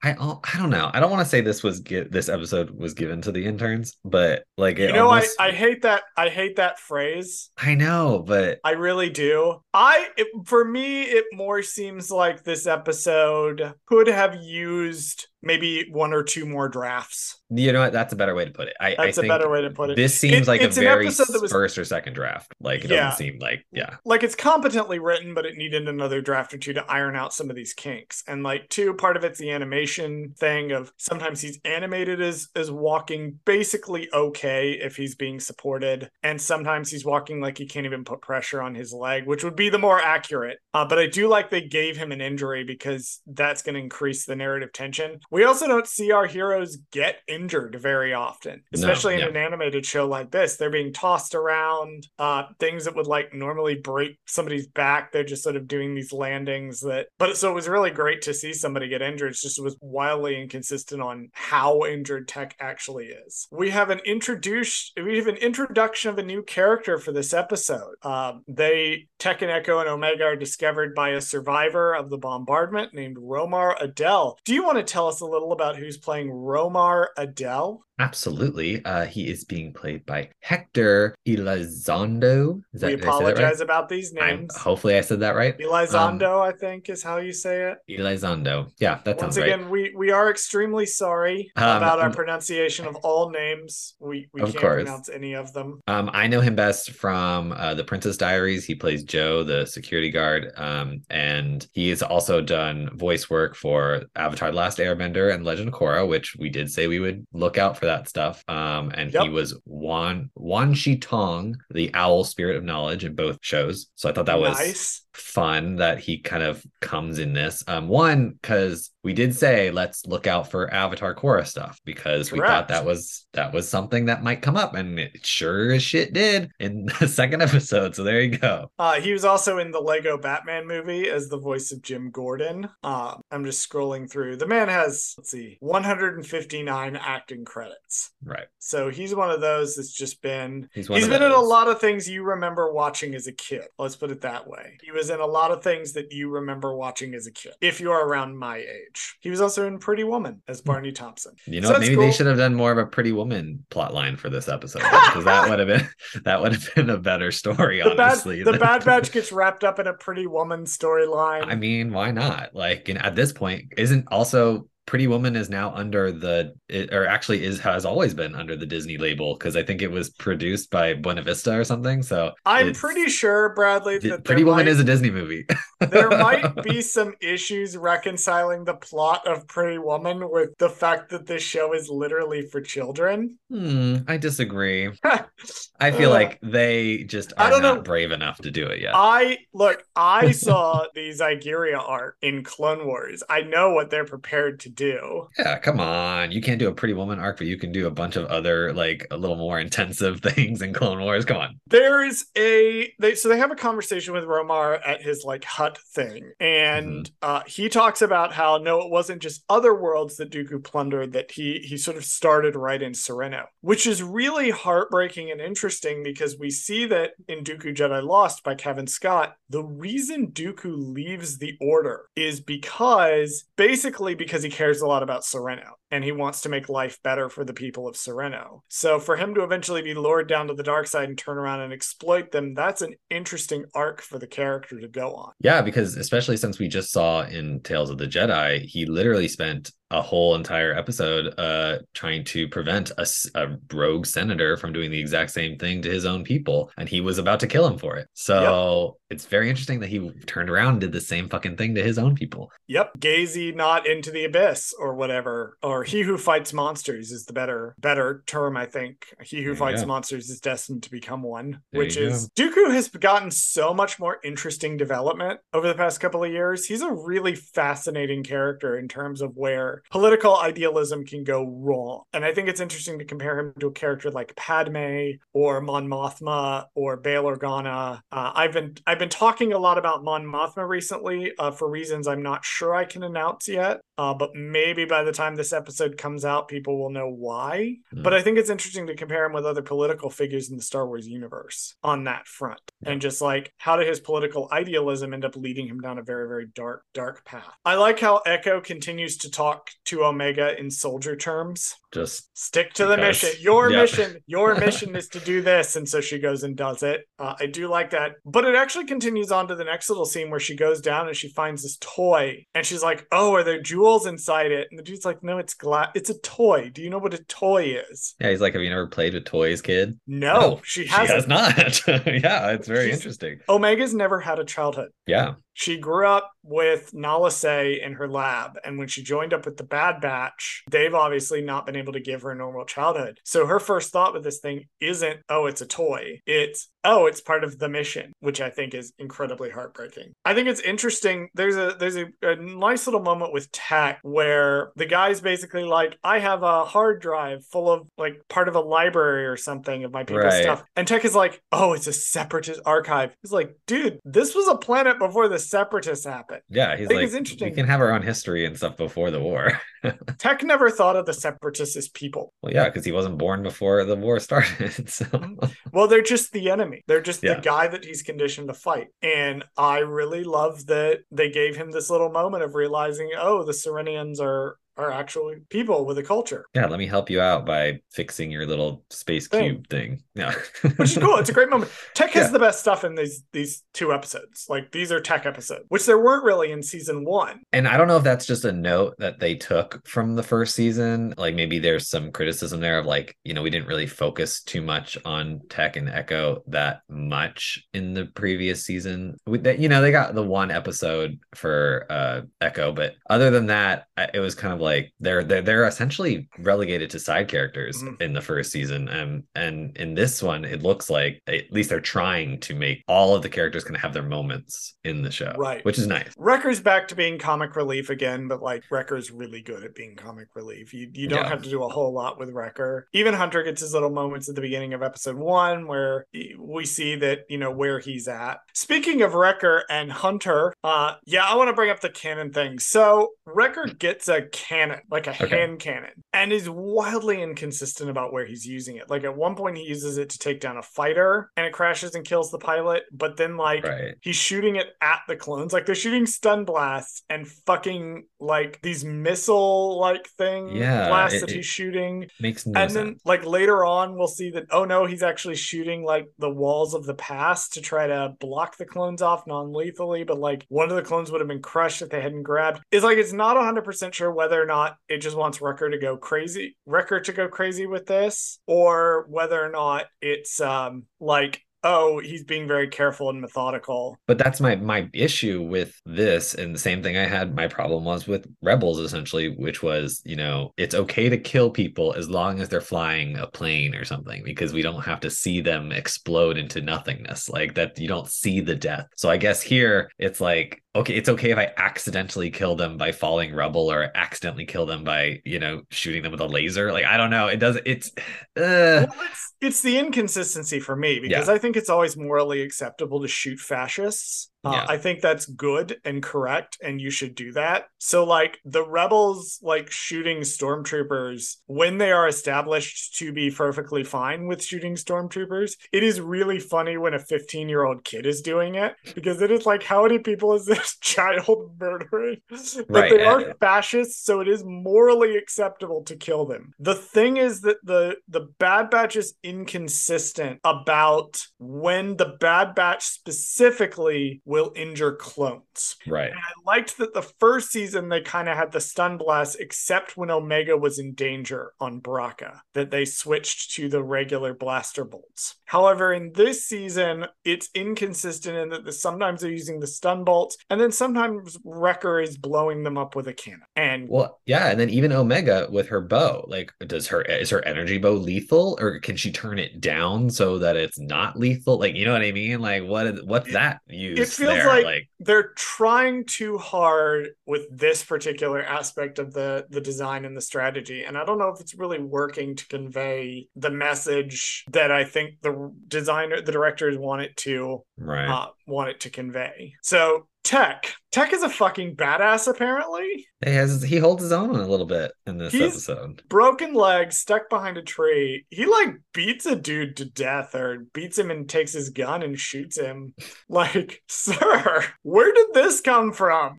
[0.01, 0.89] I don't- I don't know.
[0.93, 3.97] I don't want to say this was get this episode was given to the interns,
[4.05, 6.03] but like You know, almost, I, I hate that.
[6.15, 7.49] I hate that phrase.
[7.57, 9.57] I know, but I really do.
[9.73, 16.13] I it, for me, it more seems like this episode could have used maybe one
[16.13, 17.35] or two more drafts.
[17.49, 17.93] you know what?
[17.93, 18.75] That's a better way to put it.
[18.79, 19.95] I, I That's a better way to put it.
[19.95, 21.19] This seems It- like a very was-
[21.51, 22.53] first or second draft.
[22.59, 23.05] Like it Yeah.
[23.09, 23.95] doesn't seem like yeah.
[24.05, 27.49] like it's competently written, but it needed another draft or two to iron out some
[27.49, 28.23] of these kinks.
[28.27, 32.69] And like two, part of it's the animation thing of sometimes he's animated as as
[32.69, 38.03] walking basically okay if he's being supported, and sometimes he's walking like he can't even
[38.03, 40.59] put pressure on his leg, which would be the more accurate.
[40.73, 44.25] Uh, but I do like they gave him an injury because that's going to increase
[44.25, 45.19] the narrative tension.
[45.31, 49.85] We also don't see our heroes get injured very often, No, especially in an animated
[49.85, 50.57] show like this.
[50.57, 52.07] They're being tossed around.
[52.17, 56.11] Uh, things that would like normally break somebody's back, they're just sort of doing these
[56.11, 57.07] landings that.
[57.17, 59.31] But so it was really great to see somebody get injured.
[59.31, 63.47] It's just it was wildly inconsistent on how injured Tech actually is.
[63.51, 64.91] We have an introduce.
[65.01, 67.95] We have an introduction of a new character for this episode.
[68.03, 72.93] Um, they Tech and Echo and Omega are discovered by a survivor of the bombardment
[72.93, 74.35] named Romar Adell.
[74.45, 77.79] Do you want to tell us us a little about who's playing Romar Adell?
[77.99, 78.83] Absolutely.
[78.85, 82.61] Uh, he is being played by Hector Elizondo.
[82.73, 83.61] Is that, we apologize right?
[83.61, 84.55] about these names.
[84.55, 85.57] I, hopefully, I said that right.
[85.57, 87.99] Elizondo, um, I think, is how you say it.
[87.99, 88.71] Elizondo.
[88.79, 89.69] Yeah, that Once sounds again, right.
[89.69, 93.95] we we are extremely sorry um, about our pronunciation of all names.
[93.99, 94.83] We we can't course.
[94.83, 95.81] pronounce any of them.
[95.87, 98.63] Um, I know him best from uh, the Princess Diaries.
[98.63, 104.03] He plays Joe, the security guard, um, and he has also done voice work for
[104.15, 107.57] Avatar: The Last Airbender and Legend of Korra, which we did say we would look
[107.57, 108.43] out for that stuff.
[108.47, 109.23] Um, and yep.
[109.23, 113.87] he was Wan Wan Shi Tong, the owl spirit of knowledge in both shows.
[113.95, 117.63] So I thought that was nice fun that he kind of comes in this.
[117.67, 122.43] Um, one because we did say let's look out for Avatar Korra stuff because Correct.
[122.43, 125.83] we thought that was that was something that might come up, and it sure as
[125.83, 127.95] shit did in the second episode.
[127.95, 128.71] So there you go.
[128.77, 132.69] Uh, he was also in the Lego Batman movie as the voice of Jim Gordon.
[132.83, 134.37] Uh, I'm just scrolling through.
[134.37, 138.11] The man has let's see, 159 acting credits.
[138.23, 138.47] Right.
[138.59, 141.31] So he's one of those that's just been he's, he's been those.
[141.31, 143.67] in a lot of things you remember watching as a kid.
[143.77, 144.77] Let's put it that way.
[144.83, 147.79] He was in a lot of things that you remember watching as a kid, if
[147.79, 149.17] you are around my age.
[149.19, 150.67] He was also in Pretty Woman as hmm.
[150.67, 151.35] Barney Thompson.
[151.45, 152.05] You know, so maybe cool.
[152.05, 155.25] they should have done more of a Pretty Woman plot line for this episode because
[155.25, 155.89] that would have been
[156.23, 157.81] that would have been a better story.
[157.81, 161.45] The honestly, bad, the Bad Batch gets wrapped up in a Pretty Woman storyline.
[161.45, 162.53] I mean, why not?
[162.53, 166.55] Like, at this point, isn't also Pretty Woman is now under the,
[166.91, 170.09] or actually is has always been under the Disney label because I think it was
[170.09, 172.01] produced by Buena Vista or something.
[172.01, 175.45] So I'm pretty sure, Bradley, that Pretty Woman might, is a Disney movie.
[175.79, 181.27] there might be some issues reconciling the plot of Pretty Woman with the fact that
[181.27, 183.37] this show is literally for children.
[183.51, 184.89] Hmm, I disagree.
[185.79, 187.81] I feel uh, like they just are not know.
[187.83, 188.93] brave enough to do it yet.
[188.95, 193.21] I look, I saw the Zygerria art in Clone Wars.
[193.29, 195.27] I know what they're prepared to do.
[195.37, 196.31] Yeah, come on.
[196.31, 198.73] You can't do a Pretty Woman arc, but you can do a bunch of other
[198.73, 201.25] like a little more intensive things in Clone Wars.
[201.25, 201.59] Come on.
[201.67, 206.31] There's a they so they have a conversation with Romar at his like hut thing,
[206.39, 207.13] and mm-hmm.
[207.21, 211.11] uh, he talks about how no, it wasn't just other worlds that Dooku plundered.
[211.11, 216.03] That he he sort of started right in Serenno, which is really heartbreaking and interesting
[216.03, 221.37] because we see that in Dooku Jedi Lost by Cavan Scott, the reason Dooku leaves
[221.37, 226.11] the Order is because basically because he cares cares a lot about Serenno and he
[226.11, 228.61] wants to make life better for the people of Serenno.
[228.67, 231.61] So for him to eventually be lured down to the dark side and turn around
[231.61, 235.31] and exploit them, that's an interesting arc for the character to go on.
[235.39, 239.71] Yeah, because especially since we just saw in Tales of the Jedi, he literally spent
[239.91, 244.99] a whole entire episode uh trying to prevent a, a, rogue senator from doing the
[244.99, 247.97] exact same thing to his own people and he was about to kill him for
[247.97, 248.98] it so.
[249.09, 251.97] It's very interesting that he turned around and did the same fucking thing to his
[251.97, 257.11] own people yep gazy not into the abyss or whatever or he who fights monsters
[257.11, 261.23] is the better better term i think he who fights monsters is destined to become
[261.23, 262.43] one there which is go.
[262.43, 266.81] dooku has gotten so much more interesting development over the past couple of years he's
[266.81, 272.03] a really fascinating character in terms of where political idealism can go wrong.
[272.13, 275.87] And I think it's interesting to compare him to a character like Padme or Mon
[275.87, 278.01] Mothma or Bail Organa.
[278.11, 282.07] Uh, I've been I've been talking a lot about Mon Mothma recently uh, for reasons
[282.07, 283.81] I'm not sure I can announce yet.
[283.99, 287.75] Uh, but maybe by the time this episode comes out, people will know why.
[287.93, 288.01] Mm.
[288.01, 290.87] But I think it's interesting to compare him with other political figures in the Star
[290.87, 292.61] Wars universe on that front.
[292.85, 296.29] And just like how did his political idealism end up leading him down a very,
[296.29, 297.43] very dark, dark path?
[297.65, 301.75] I like how Echo continues to talk to Omega in soldier terms.
[301.91, 303.29] Just stick to because, the mission.
[303.41, 303.81] Your yeah.
[303.81, 305.75] mission, your mission is to do this.
[305.75, 307.01] And so she goes and does it.
[307.17, 308.13] Uh, I do like that.
[308.23, 311.17] But it actually continues on to the next little scene where she goes down and
[311.17, 314.67] she finds this toy and she's like, Oh, are there jewels inside it?
[314.69, 315.89] And the dude's like, No, it's glass.
[315.95, 316.69] It's a toy.
[316.69, 318.15] Do you know what a toy is?
[318.19, 319.99] Yeah, he's like, Have you never played with toys, kid?
[320.07, 321.87] No, no she, she has not.
[321.87, 323.39] yeah, it's very She's, interesting.
[323.47, 324.89] Omega's never had a childhood.
[325.05, 325.35] Yeah.
[325.53, 328.57] She grew up with Nala Se in her lab.
[328.63, 331.99] And when she joined up with the Bad Batch, they've obviously not been able to
[331.99, 333.19] give her a normal childhood.
[333.25, 336.21] So her first thought with this thing isn't, oh, it's a toy.
[336.25, 340.13] It's, oh, it's part of the mission, which I think is incredibly heartbreaking.
[340.23, 341.27] I think it's interesting.
[341.33, 345.97] There's a there's a, a nice little moment with Tech where the guy's basically like,
[346.03, 349.91] I have a hard drive full of like part of a library or something of
[349.91, 350.43] my people's right.
[350.43, 350.63] stuff.
[350.77, 353.13] And Tech is like, oh, it's a separatist archive.
[353.21, 356.39] He's like, dude, this was a planet before the separatists happen.
[356.49, 357.49] Yeah, he's like, it's interesting.
[357.49, 359.59] We can have our own history and stuff before the war.
[360.17, 362.33] Tech never thought of the separatists as people.
[362.41, 364.89] Well, yeah, because he wasn't born before the war started.
[364.89, 365.05] So.
[365.05, 365.45] Mm-hmm.
[365.71, 366.83] Well, they're just the enemy.
[366.87, 367.35] They're just yeah.
[367.35, 368.87] the guy that he's conditioned to fight.
[369.01, 373.53] And I really love that they gave him this little moment of realizing, oh, the
[373.53, 376.45] Serenians are are actually people with a culture.
[376.53, 379.43] Yeah, let me help you out by fixing your little space Thing.
[379.55, 380.03] cube thing.
[380.15, 380.33] Yeah.
[380.77, 381.17] Which is cool.
[381.17, 381.71] It's a great moment.
[381.93, 382.31] Tech has Yeah.
[382.31, 384.45] the best stuff in these these two episodes.
[384.49, 387.41] Like these are tech episodes, which there weren't really in season one.
[387.53, 390.55] And I don't know if that's just a note that they took from the first
[390.55, 391.13] season.
[391.17, 394.61] Like maybe there's some criticism there of like, you know, we didn't really focus too
[394.61, 399.17] much on Tech and Echo that much in the previous season.
[399.27, 403.47] With that, you know, they got the one episode for uh Echo, but other than
[403.47, 404.68] that, it was kind of like
[404.99, 408.01] they're they're they're essentially relegated to side characters Mhm.
[408.01, 408.87] in the first season.
[408.87, 413.15] And and in this one, it looks like at least they're trying to make all
[413.15, 415.33] of the characters kind of have their moments in the show.
[415.37, 415.63] Right.
[415.65, 416.11] Which is nice.
[416.17, 420.27] Wrecker's back to being comic relief again, but like Wrecker's really good at being comic
[420.35, 420.73] relief.
[420.73, 421.29] You you don't Yeah.
[421.29, 422.87] have to do a whole lot with Wrecker.
[422.93, 426.05] Even Hunter gets his little moments at the beginning of episode one where
[426.37, 428.39] we see that you know where he's at.
[428.53, 432.59] Speaking of Wrecker and Hunter, uh, yeah, I want to bring up the cannon thing.
[432.59, 434.58] So Wrecker gets a cannon,
[434.91, 435.27] like a Okay.
[435.37, 438.89] hand cannon, and is wildly inconsistent about where he's using it.
[438.89, 441.95] Like at one point he uses it to take down a fighter, and it crashes
[441.95, 442.83] and kills the pilot.
[442.91, 443.95] But then like Right.
[444.01, 445.53] he's shooting it at the clones.
[445.53, 451.27] Like they're shooting stun blasts and fucking like these missile like thing Yeah, blasts it-
[451.27, 452.07] that he's shooting.
[452.19, 452.73] Makes no and sense.
[452.73, 456.73] then like later on we'll see that oh no, he's actually shooting like the walls
[456.73, 460.75] of the past to try to block the clones off non-lethally, but like one of
[460.75, 462.61] the clones would have been crushed if they hadn't grabbed.
[462.71, 465.97] It's like it's not 100% sure whether or not it just wants Wrecker to go
[465.97, 471.99] crazy, Wrecker to go crazy with this or whether or not it's um like oh,
[471.99, 473.97] he's being very careful and methodical.
[474.07, 477.83] but that's my my issue with this and the same thing i had my problem
[477.83, 482.39] was with rebels essentially which was you know it's okay to kill people as long
[482.39, 486.37] as they're flying a plane or something because we don't have to see them explode
[486.37, 490.61] into nothingness like that you don't see the death so i guess here it's like
[490.75, 494.83] okay it's okay if i accidentally kill them by falling rubble or accidentally kill them
[494.83, 497.89] by you know shooting them with a laser like i don't know it does it's
[498.37, 501.33] uh, Well, it's, it's the inconsistency for me because Yeah.
[501.33, 504.31] I think it's always morally acceptable to shoot fascists.
[504.43, 504.65] Uh, Yeah.
[504.69, 507.65] I think that's good and correct, and you should do that.
[507.77, 514.27] So, like the rebels, like shooting stormtroopers when they are established to be perfectly fine
[514.27, 518.55] with shooting stormtroopers, it is really funny when a 15 year old kid is doing
[518.55, 522.21] it because it is like, how many people is this child murdering?
[522.29, 526.53] But Right, they are uh, fascists, so it is morally acceptable to kill them.
[526.59, 532.83] The thing is that the the Bad Batch is inconsistent about when the Bad Batch
[532.83, 535.75] specifically will injure clones.
[535.87, 539.37] right And I liked that the first season they kind of had the stun blast,
[539.39, 544.85] except when Omega was in danger on Baraka, that they switched to the regular blaster
[544.85, 545.35] bolts.
[545.45, 550.37] However, in this season, it's inconsistent in that the, sometimes they're using the stun bolts,
[550.51, 553.41] and then sometimes Wrecker is blowing them up with a cannon.
[553.55, 557.43] And Well, yeah, and then even Omega with her bow, like, does her is her
[557.45, 561.57] energy bow lethal, or can she turn it down so that it's not lethal?
[561.57, 562.41] Like, you know what I mean?
[562.41, 564.18] Like, what is what's that use?
[564.21, 564.63] It feels there?
[564.63, 570.21] like, they're trying too hard with this particular aspect of the the design and the
[570.21, 574.83] strategy and i don't know if it's really working to convey the message that i
[574.83, 578.07] think the designer the directors want it to right?
[578.07, 583.61] uh, want it to convey so tech tech is a fucking badass apparently he has
[583.63, 586.03] he holds his own a little bit in this He's- episode.
[586.09, 590.97] broken leg stuck behind a tree he like beats a dude to death or beats
[590.97, 592.93] him and takes his gun and shoots him
[593.29, 596.37] like sir where did this come from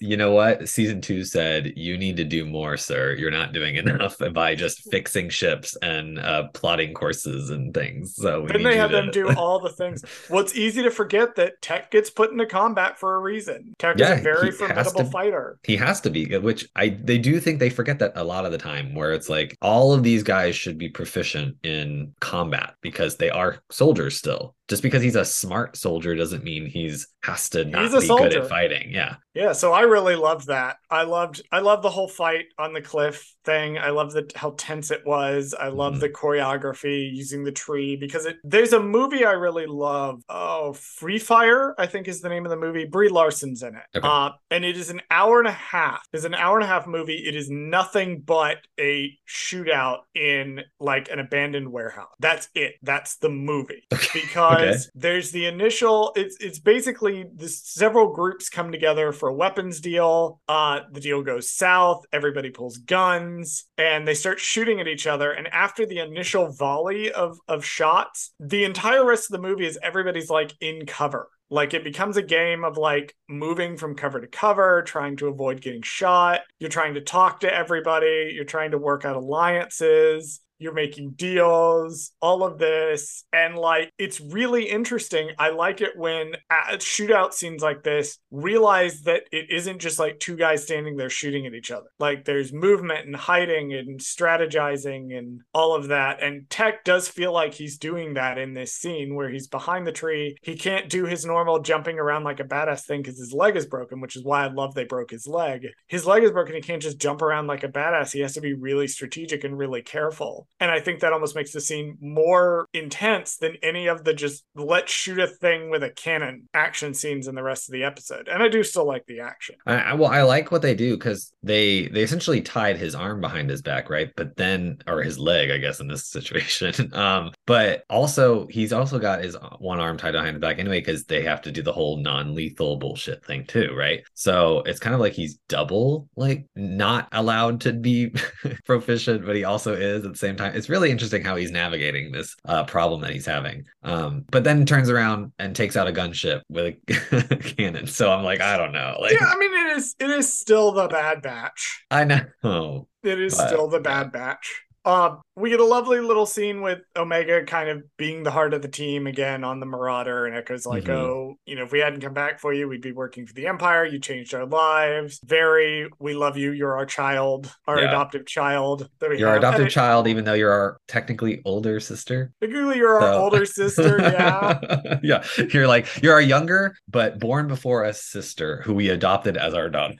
[0.00, 0.68] You know what?
[0.68, 3.14] Season two said you need to do more, sir.
[3.18, 8.14] You're not doing enough by just fixing ships and uh, plotting courses and things.
[8.16, 10.04] So we Then they have to- them do all the things.
[10.28, 13.74] Well, it's easy to forget that Tech gets put into combat for a reason.
[13.78, 15.58] Tech Yeah, is a very formidable to- fighter.
[15.64, 18.58] He has to which I they do think they forget that a lot of the
[18.58, 23.30] time, where it's like all of these guys should be proficient in combat because they
[23.30, 24.54] are soldiers still.
[24.70, 28.06] Just because he's a smart soldier doesn't mean he's has to not He's a be
[28.06, 28.90] good at fighting.
[28.90, 29.16] Yeah.
[29.34, 30.76] Yeah, so I really loved that.
[30.90, 33.78] I loved I loved the whole fight on the cliff thing.
[33.78, 35.54] I loved the, how tense it was.
[35.58, 36.00] I love Mhm.
[36.00, 40.22] the choreography using the tree because it there's a movie I really love.
[40.28, 42.84] Oh, Free Fire, I think is the name of the movie.
[42.86, 43.82] Brie Larson's in it.
[43.98, 44.06] Okay.
[44.08, 46.02] Uh, and it is an hour and a half.
[46.12, 47.24] It's an hour and a half movie.
[47.26, 52.08] It is nothing but a shootout in like an abandoned warehouse.
[52.20, 52.74] That's it.
[52.82, 53.82] That's the movie.
[54.12, 54.59] Because
[54.94, 60.40] there's the initial it's it's basically this several groups come together for a weapons deal.
[60.48, 65.32] Uh the deal goes south, everybody pulls guns, and they start shooting at each other.
[65.32, 69.78] And after the initial volley of of shots, the entire rest of the movie is
[69.82, 71.28] everybody's like in cover.
[71.52, 75.60] Like it becomes a game of like moving from cover to cover, trying to avoid
[75.60, 76.42] getting shot.
[76.60, 78.30] You're trying to talk to everybody.
[78.32, 83.24] You're trying to work out alliances you're making deals, all of this.
[83.32, 85.30] And like, it's really interesting.
[85.38, 86.32] I like it when
[86.74, 91.46] shootout scenes like this realize that it isn't just like two guys standing there shooting
[91.46, 91.88] at each other.
[91.98, 96.22] Like, there's movement and hiding and strategizing and all of that.
[96.22, 99.92] And Tech does feel like he's doing that in this scene where he's behind the
[99.92, 100.36] tree.
[100.42, 103.66] He can't do his normal jumping around like a badass thing because his leg is
[103.66, 105.66] broken, which is why I love they broke his leg.
[105.86, 106.54] His leg is broken.
[106.54, 108.12] He can't just jump around like a badass.
[108.12, 110.48] He has to be really strategic and really careful.
[110.58, 114.44] And I think that almost makes the scene more intense than any of the just
[114.54, 118.28] let's shoot a thing with a cannon action scenes in the rest of the episode.
[118.28, 119.56] And I do still like the action.
[119.66, 123.48] I, well, I like what they do because they they essentially tied his arm behind
[123.48, 124.10] his back, right?
[124.16, 126.92] But then, or his leg, I guess, in this situation.
[126.94, 131.04] um, but also he's also got his one arm tied behind the back anyway because
[131.04, 134.02] they have to do the whole non-lethal bullshit thing too, right?
[134.14, 138.12] So it's kind of like he's double like not allowed to be
[138.64, 140.36] proficient, but he also is at the same.
[140.46, 143.64] It's really interesting how he's navigating this uh, problem that he's having.
[143.82, 147.86] Um, but then turns around and takes out a gunship with a cannon.
[147.86, 148.96] So I'm like, I don't know.
[149.00, 151.84] Like, yeah, I mean, it is it is still the Bad Batch.
[151.90, 152.88] I know.
[153.02, 154.12] It is but, still the Bad.
[154.12, 154.64] Batch.
[154.84, 158.62] Um, we get a lovely little scene with Omega kind of being the heart of
[158.62, 160.92] the team again on the Marauder, and Echo's like, mm-hmm.
[160.92, 163.46] "Oh, you know, if we hadn't come back for you, we'd be working for the
[163.46, 163.84] Empire.
[163.84, 165.20] You changed our lives.
[165.24, 166.52] Very, we love you.
[166.52, 167.88] You're our child, our yeah.
[167.88, 168.88] adoptive child.
[169.00, 169.28] you're have.
[169.28, 172.32] our adoptive and child, even though you're our technically older sister.
[172.40, 173.06] Technically, you're so.
[173.06, 173.98] our older sister.
[174.00, 175.24] Yeah, yeah.
[175.52, 179.70] You're like you're our younger, but born before us sister, who we adopted as our
[179.70, 179.96] daughter.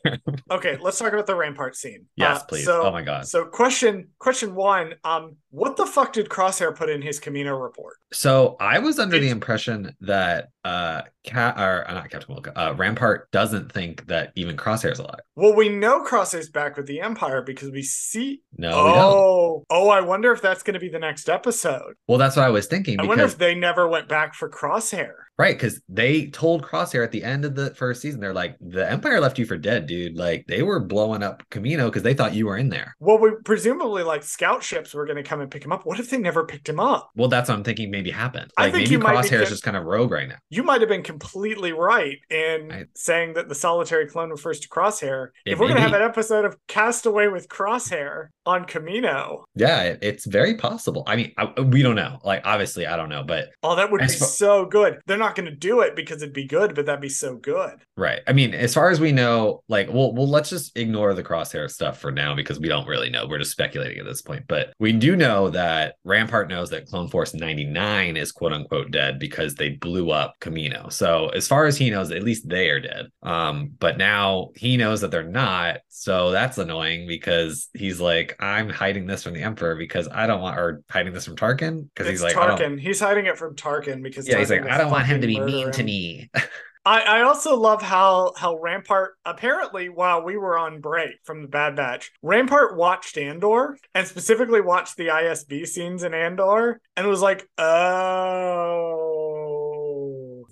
[0.50, 2.06] okay, let's talk about the Rampart scene.
[2.16, 2.64] Yes, uh, please.
[2.64, 3.26] So, oh my god.
[3.26, 4.94] So, question, question one.
[5.04, 7.96] Um, what the fuck did Crosshair put in his Kamino report?
[8.12, 9.24] So I was under it's...
[9.24, 14.32] the impression that uh cat or uh, not Captain Wilka, uh Rampart doesn't think that
[14.36, 15.20] even Crosshair's alive.
[15.36, 20.00] Well, we know Crosshair's back with the Empire because we see No, oh, oh, I
[20.00, 21.94] wonder if that's gonna be the next episode.
[22.08, 23.00] Well, that's what I was thinking.
[23.00, 25.12] I wonder if they never went back for Crosshair.
[25.38, 28.86] Right, because they told Crosshair at the end of the first season, they're like, the
[28.90, 30.14] Empire left you for dead, dude.
[30.14, 32.94] Like they were blowing up Kamino because they thought you were in there.
[33.00, 35.86] Well, we presumably like scout ships were gonna come and pick him up.
[35.86, 37.10] What if they never picked him up?
[37.16, 38.50] Well, that's what I'm thinking maybe happened.
[38.58, 40.36] Like I think maybe Crosshair is just kind of rogue right now.
[40.50, 44.68] You might have been completely right in I, saying that the solitary clone refers to
[44.68, 45.28] Crosshair.
[45.46, 50.26] If we're gonna have an episode of Castaway with Crosshair on Kamino, yeah, it, it's
[50.26, 51.04] very possible.
[51.06, 52.18] I mean, I, we don't know.
[52.24, 55.00] Like, obviously, I don't know, but oh, that would be far- so good.
[55.06, 57.80] They're not gonna do it because it'd be good, but that'd be so good.
[57.96, 58.20] Right.
[58.26, 61.70] I mean, as far as we know, like, well, well, let's just ignore the Crosshair
[61.70, 63.26] stuff for now because we don't really know.
[63.26, 64.44] We're just speculating at this point.
[64.48, 69.20] But we do know that Rampart knows that Clone Force 99 is quote unquote dead
[69.20, 70.92] because they blew up Kamino.
[70.92, 73.08] So as far as he knows, at least they are dead.
[73.22, 75.78] Um, but now he knows that they're not.
[75.88, 80.40] So that's annoying because he's like, I'm hiding this from the Emperor because I don't
[80.40, 82.80] want or hiding this from Tarkin because he's like Tarkin.
[82.80, 85.26] He's hiding it from Tarkin because yeah, Tarkin he's like, I don't want him to
[85.26, 85.72] be mean him.
[85.72, 86.30] to me.
[86.82, 91.48] I, I also love how how Rampart apparently while we were on break from the
[91.48, 97.20] Bad Batch, Rampart watched Andor and specifically watched the ISB scenes in Andor and was
[97.20, 99.19] like, oh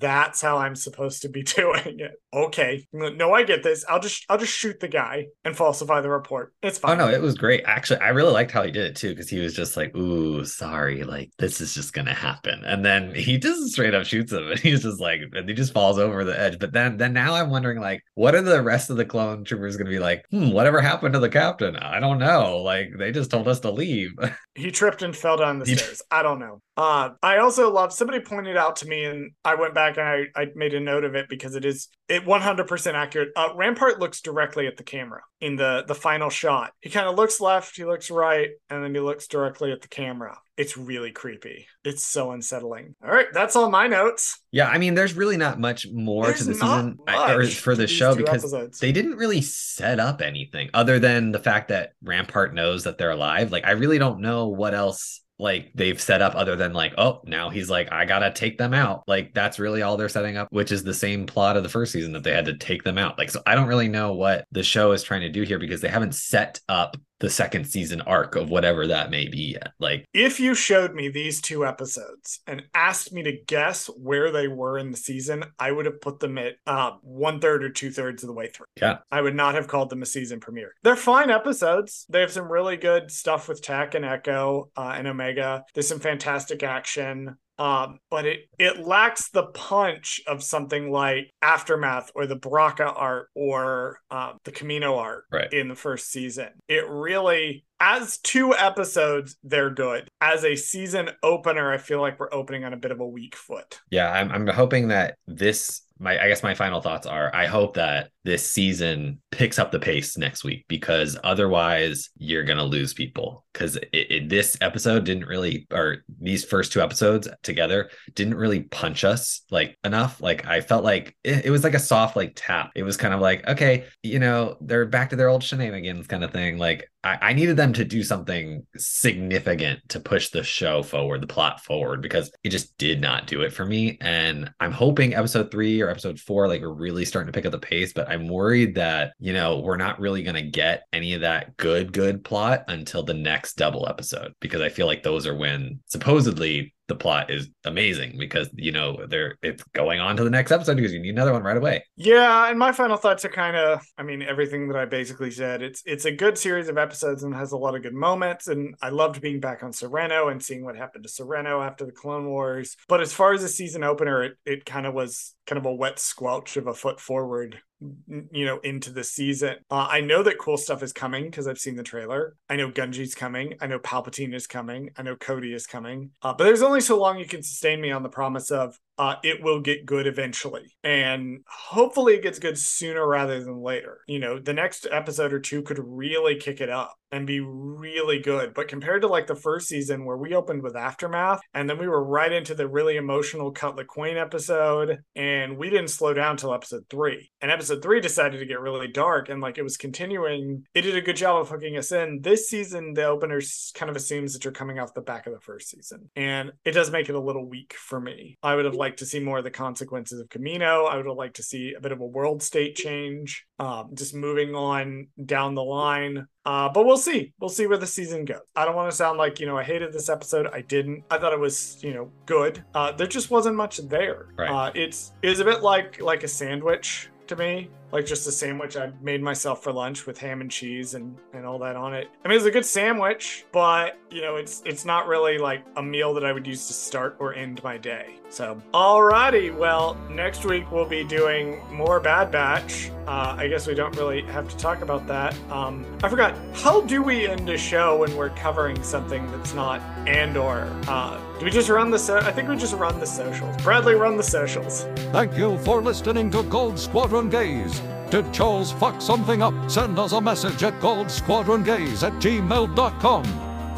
[0.00, 2.12] that's how I'm supposed to be doing it.
[2.32, 2.86] Okay.
[2.92, 3.84] No, I get this.
[3.88, 6.52] I'll just I'll just shoot the guy and falsify the report.
[6.62, 7.00] It's fine.
[7.00, 7.62] Oh no, it was great.
[7.64, 10.44] Actually, I really liked how he did it too, because he was just like, ooh,
[10.44, 12.62] sorry, like this is just gonna happen.
[12.64, 15.72] And then he just straight up shoots him and he's just like and he just
[15.72, 16.58] falls over the edge.
[16.58, 19.76] But then then now I'm wondering like, what are the rest of the clone troopers
[19.76, 20.24] gonna be like?
[20.30, 21.76] Hmm, whatever happened to the captain?
[21.76, 22.58] I don't know.
[22.58, 24.12] Like they just told us to leave.
[24.54, 26.02] he tripped and fell down the stairs.
[26.10, 26.60] I don't know.
[26.76, 30.30] Uh I also love somebody pointed out to me and I went back back and
[30.36, 33.30] I, I made a note of it because it is it 100% accurate.
[33.36, 36.72] Uh, Rampart looks directly at the camera in the the final shot.
[36.80, 39.88] He kind of looks left, he looks right, and then he looks directly at the
[39.88, 40.38] camera.
[40.56, 41.66] It's really creepy.
[41.84, 42.96] It's so unsettling.
[43.04, 44.40] All right, that's all my notes.
[44.50, 47.86] Yeah, I mean, there's really not much more there's to the season or for the
[47.86, 48.80] show because episodes.
[48.80, 53.12] they didn't really set up anything other than the fact that Rampart knows that they're
[53.12, 53.52] alive.
[53.52, 57.20] Like, I really don't know what else like they've set up other than like oh
[57.24, 59.04] now he's like i gotta take them out.
[59.06, 61.92] Like that's really all they're setting up which is the same plot of the first
[61.92, 63.18] season that they had to take them out.
[63.18, 65.80] Like so i don't really know what the show is trying to do here because
[65.80, 69.56] they haven't set up the second season arc of whatever that may be.
[69.78, 74.48] Like if you showed me these two episodes and asked me to guess where they
[74.48, 77.90] were in the season, I would have put them at uh, one third or two
[77.90, 78.66] thirds of the way through.
[78.80, 78.98] Yeah.
[79.10, 80.74] I would not have called them a season premiere.
[80.82, 82.06] They're fine episodes.
[82.08, 85.64] They have some really good stuff with Tech and Echo uh, and Omega.
[85.74, 87.36] There's some fantastic action.
[87.58, 93.28] Um, but it it lacks the punch of something like Aftermath or the Baraka art
[93.34, 95.52] or uh, the Kamino art right.
[95.52, 96.50] in the first season.
[96.68, 100.08] It really as two episodes, they're good.
[100.20, 103.36] As a season opener, I feel like we're opening on a bit of a weak
[103.36, 103.80] foot.
[103.90, 107.74] Yeah, I'm, I'm hoping that this my I guess my final thoughts are I hope
[107.74, 113.44] that this season picks up the pace next week because otherwise you're gonna lose people.
[113.52, 119.42] Because this episode didn't really or these first two episodes together didn't really punch us
[119.50, 120.20] like enough.
[120.20, 122.70] Like I felt like it, it was like a soft like tap.
[122.76, 126.22] It was kind of like okay you know they're back to their old shenanigans kind
[126.22, 126.58] of thing.
[126.58, 131.26] Like I, I needed them to do something significant to push the show forward the
[131.26, 133.98] plot forward because it just did not do it for me.
[134.00, 137.52] And I'm hoping episode three or episode four, like we're really starting to pick up
[137.52, 141.14] the pace, but I'm worried that, you know, we're not really going to get any
[141.14, 145.26] of that good, good plot until the next double episode because I feel like those
[145.26, 150.24] are when supposedly the plot is amazing because you know they're it's going on to
[150.24, 151.84] the next episode because you need another one right away.
[151.96, 155.62] Yeah, and my final thoughts are kind of I mean everything that I basically said.
[155.62, 158.74] It's it's a good series of episodes and has a lot of good moments and
[158.82, 162.26] I loved being back on Serenno and seeing what happened to Serenno after the Clone
[162.26, 162.76] Wars.
[162.88, 165.74] But as far as the season opener, it it kind of was kind of a
[165.74, 169.56] wet squelch of a foot forward you know into the season.
[169.70, 172.36] Uh, i know that cool stuff is coming because i've seen the trailer.
[172.48, 173.54] I know Gungi's coming.
[173.60, 174.90] I know palpatine is coming.
[174.96, 176.10] I know cody is coming.
[176.22, 179.16] Uh, but there's only so long you can sustain me on the promise of uh,
[179.22, 180.74] it will get good eventually.
[180.82, 184.00] And hopefully it gets good sooner rather than later.
[184.06, 188.18] You know, the next episode or two could really kick it up and be really
[188.18, 188.54] good.
[188.54, 191.88] But compared to like the first season where we opened with Aftermath and then we
[191.88, 196.52] were right into the really emotional Cut Lawquane episode and we didn't slow down till
[196.52, 197.30] episode three.
[197.40, 200.64] And episode three decided to get really dark and like it was continuing.
[200.74, 202.20] It did a good job of hooking us in.
[202.22, 203.40] This season, the opener
[203.74, 206.10] kind of assumes that you're coming off the back of the first season.
[206.16, 208.36] And it does make it a little weak for me.
[208.42, 210.88] I would have liked to see more of the consequences of Kamino.
[210.88, 214.14] I would have liked to see a bit of a world state change, um, just
[214.14, 216.26] moving on down the line.
[216.44, 217.32] Uh, but we'll see.
[217.38, 218.40] We'll see where the season goes.
[218.56, 220.46] I don't want to sound like, you know, I hated this episode.
[220.52, 221.04] I didn't.
[221.10, 222.64] I thought it was, you know, good.
[222.74, 224.28] Uh, there just wasn't much there.
[224.36, 224.50] Right.
[224.50, 228.76] Uh, it's it's a bit like like a sandwich to me like just a sandwich
[228.76, 232.08] I made myself for lunch with ham and cheese and and all that on it.
[232.24, 235.82] I mean, it's a good sandwich, but you know, it's it's not really like a
[235.82, 238.14] meal that I would use to start or end my day.
[238.30, 242.90] So, alrighty, well, next week we'll be doing more Bad Batch.
[243.06, 245.34] Uh, I guess we don't really have to talk about that.
[245.50, 246.36] Um, I forgot.
[246.52, 250.70] How do we end a show when we're covering something that's not Andor?
[250.86, 251.98] Uh, do we just run the?
[251.98, 253.56] So- I think we just run the socials.
[253.62, 254.82] Bradley, run the socials.
[255.12, 257.77] Thank you for listening to Gold Squadron Gaze.
[258.10, 259.54] Did Charles fuck something up?
[259.70, 263.24] Send us a message at goldsquadrongaze at gmail.com.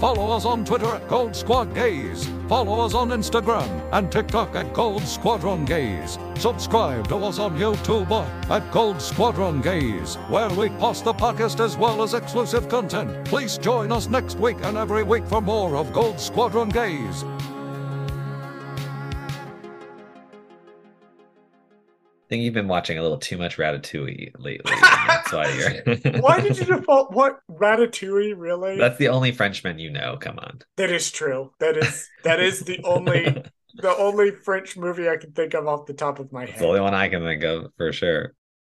[0.01, 2.27] Follow us on Twitter at Gold Squad Gaze.
[2.49, 6.17] Follow us on Instagram and TikTok at Gold Squadron Gaze.
[6.37, 8.11] Subscribe to us on YouTube
[8.49, 13.27] at Gold Squadron Gaze, where we post the podcast as well as exclusive content.
[13.27, 17.25] Please join us next week and every week for more of Gold Squadron Gaze.
[22.31, 24.73] Think you've been watching a little too much Ratatouille lately.
[24.81, 26.21] That's why you're.
[26.21, 27.13] Why did you default?
[27.13, 28.35] What Ratatouille?
[28.37, 28.79] Really?
[28.79, 30.17] That's the only Frenchman you know.
[30.19, 30.61] Come on.
[30.77, 31.53] That is true.
[31.59, 33.25] That is that is the only
[33.75, 36.67] the only French movie I can think of off the top of my It's the
[36.67, 38.35] only one I can think of for sure.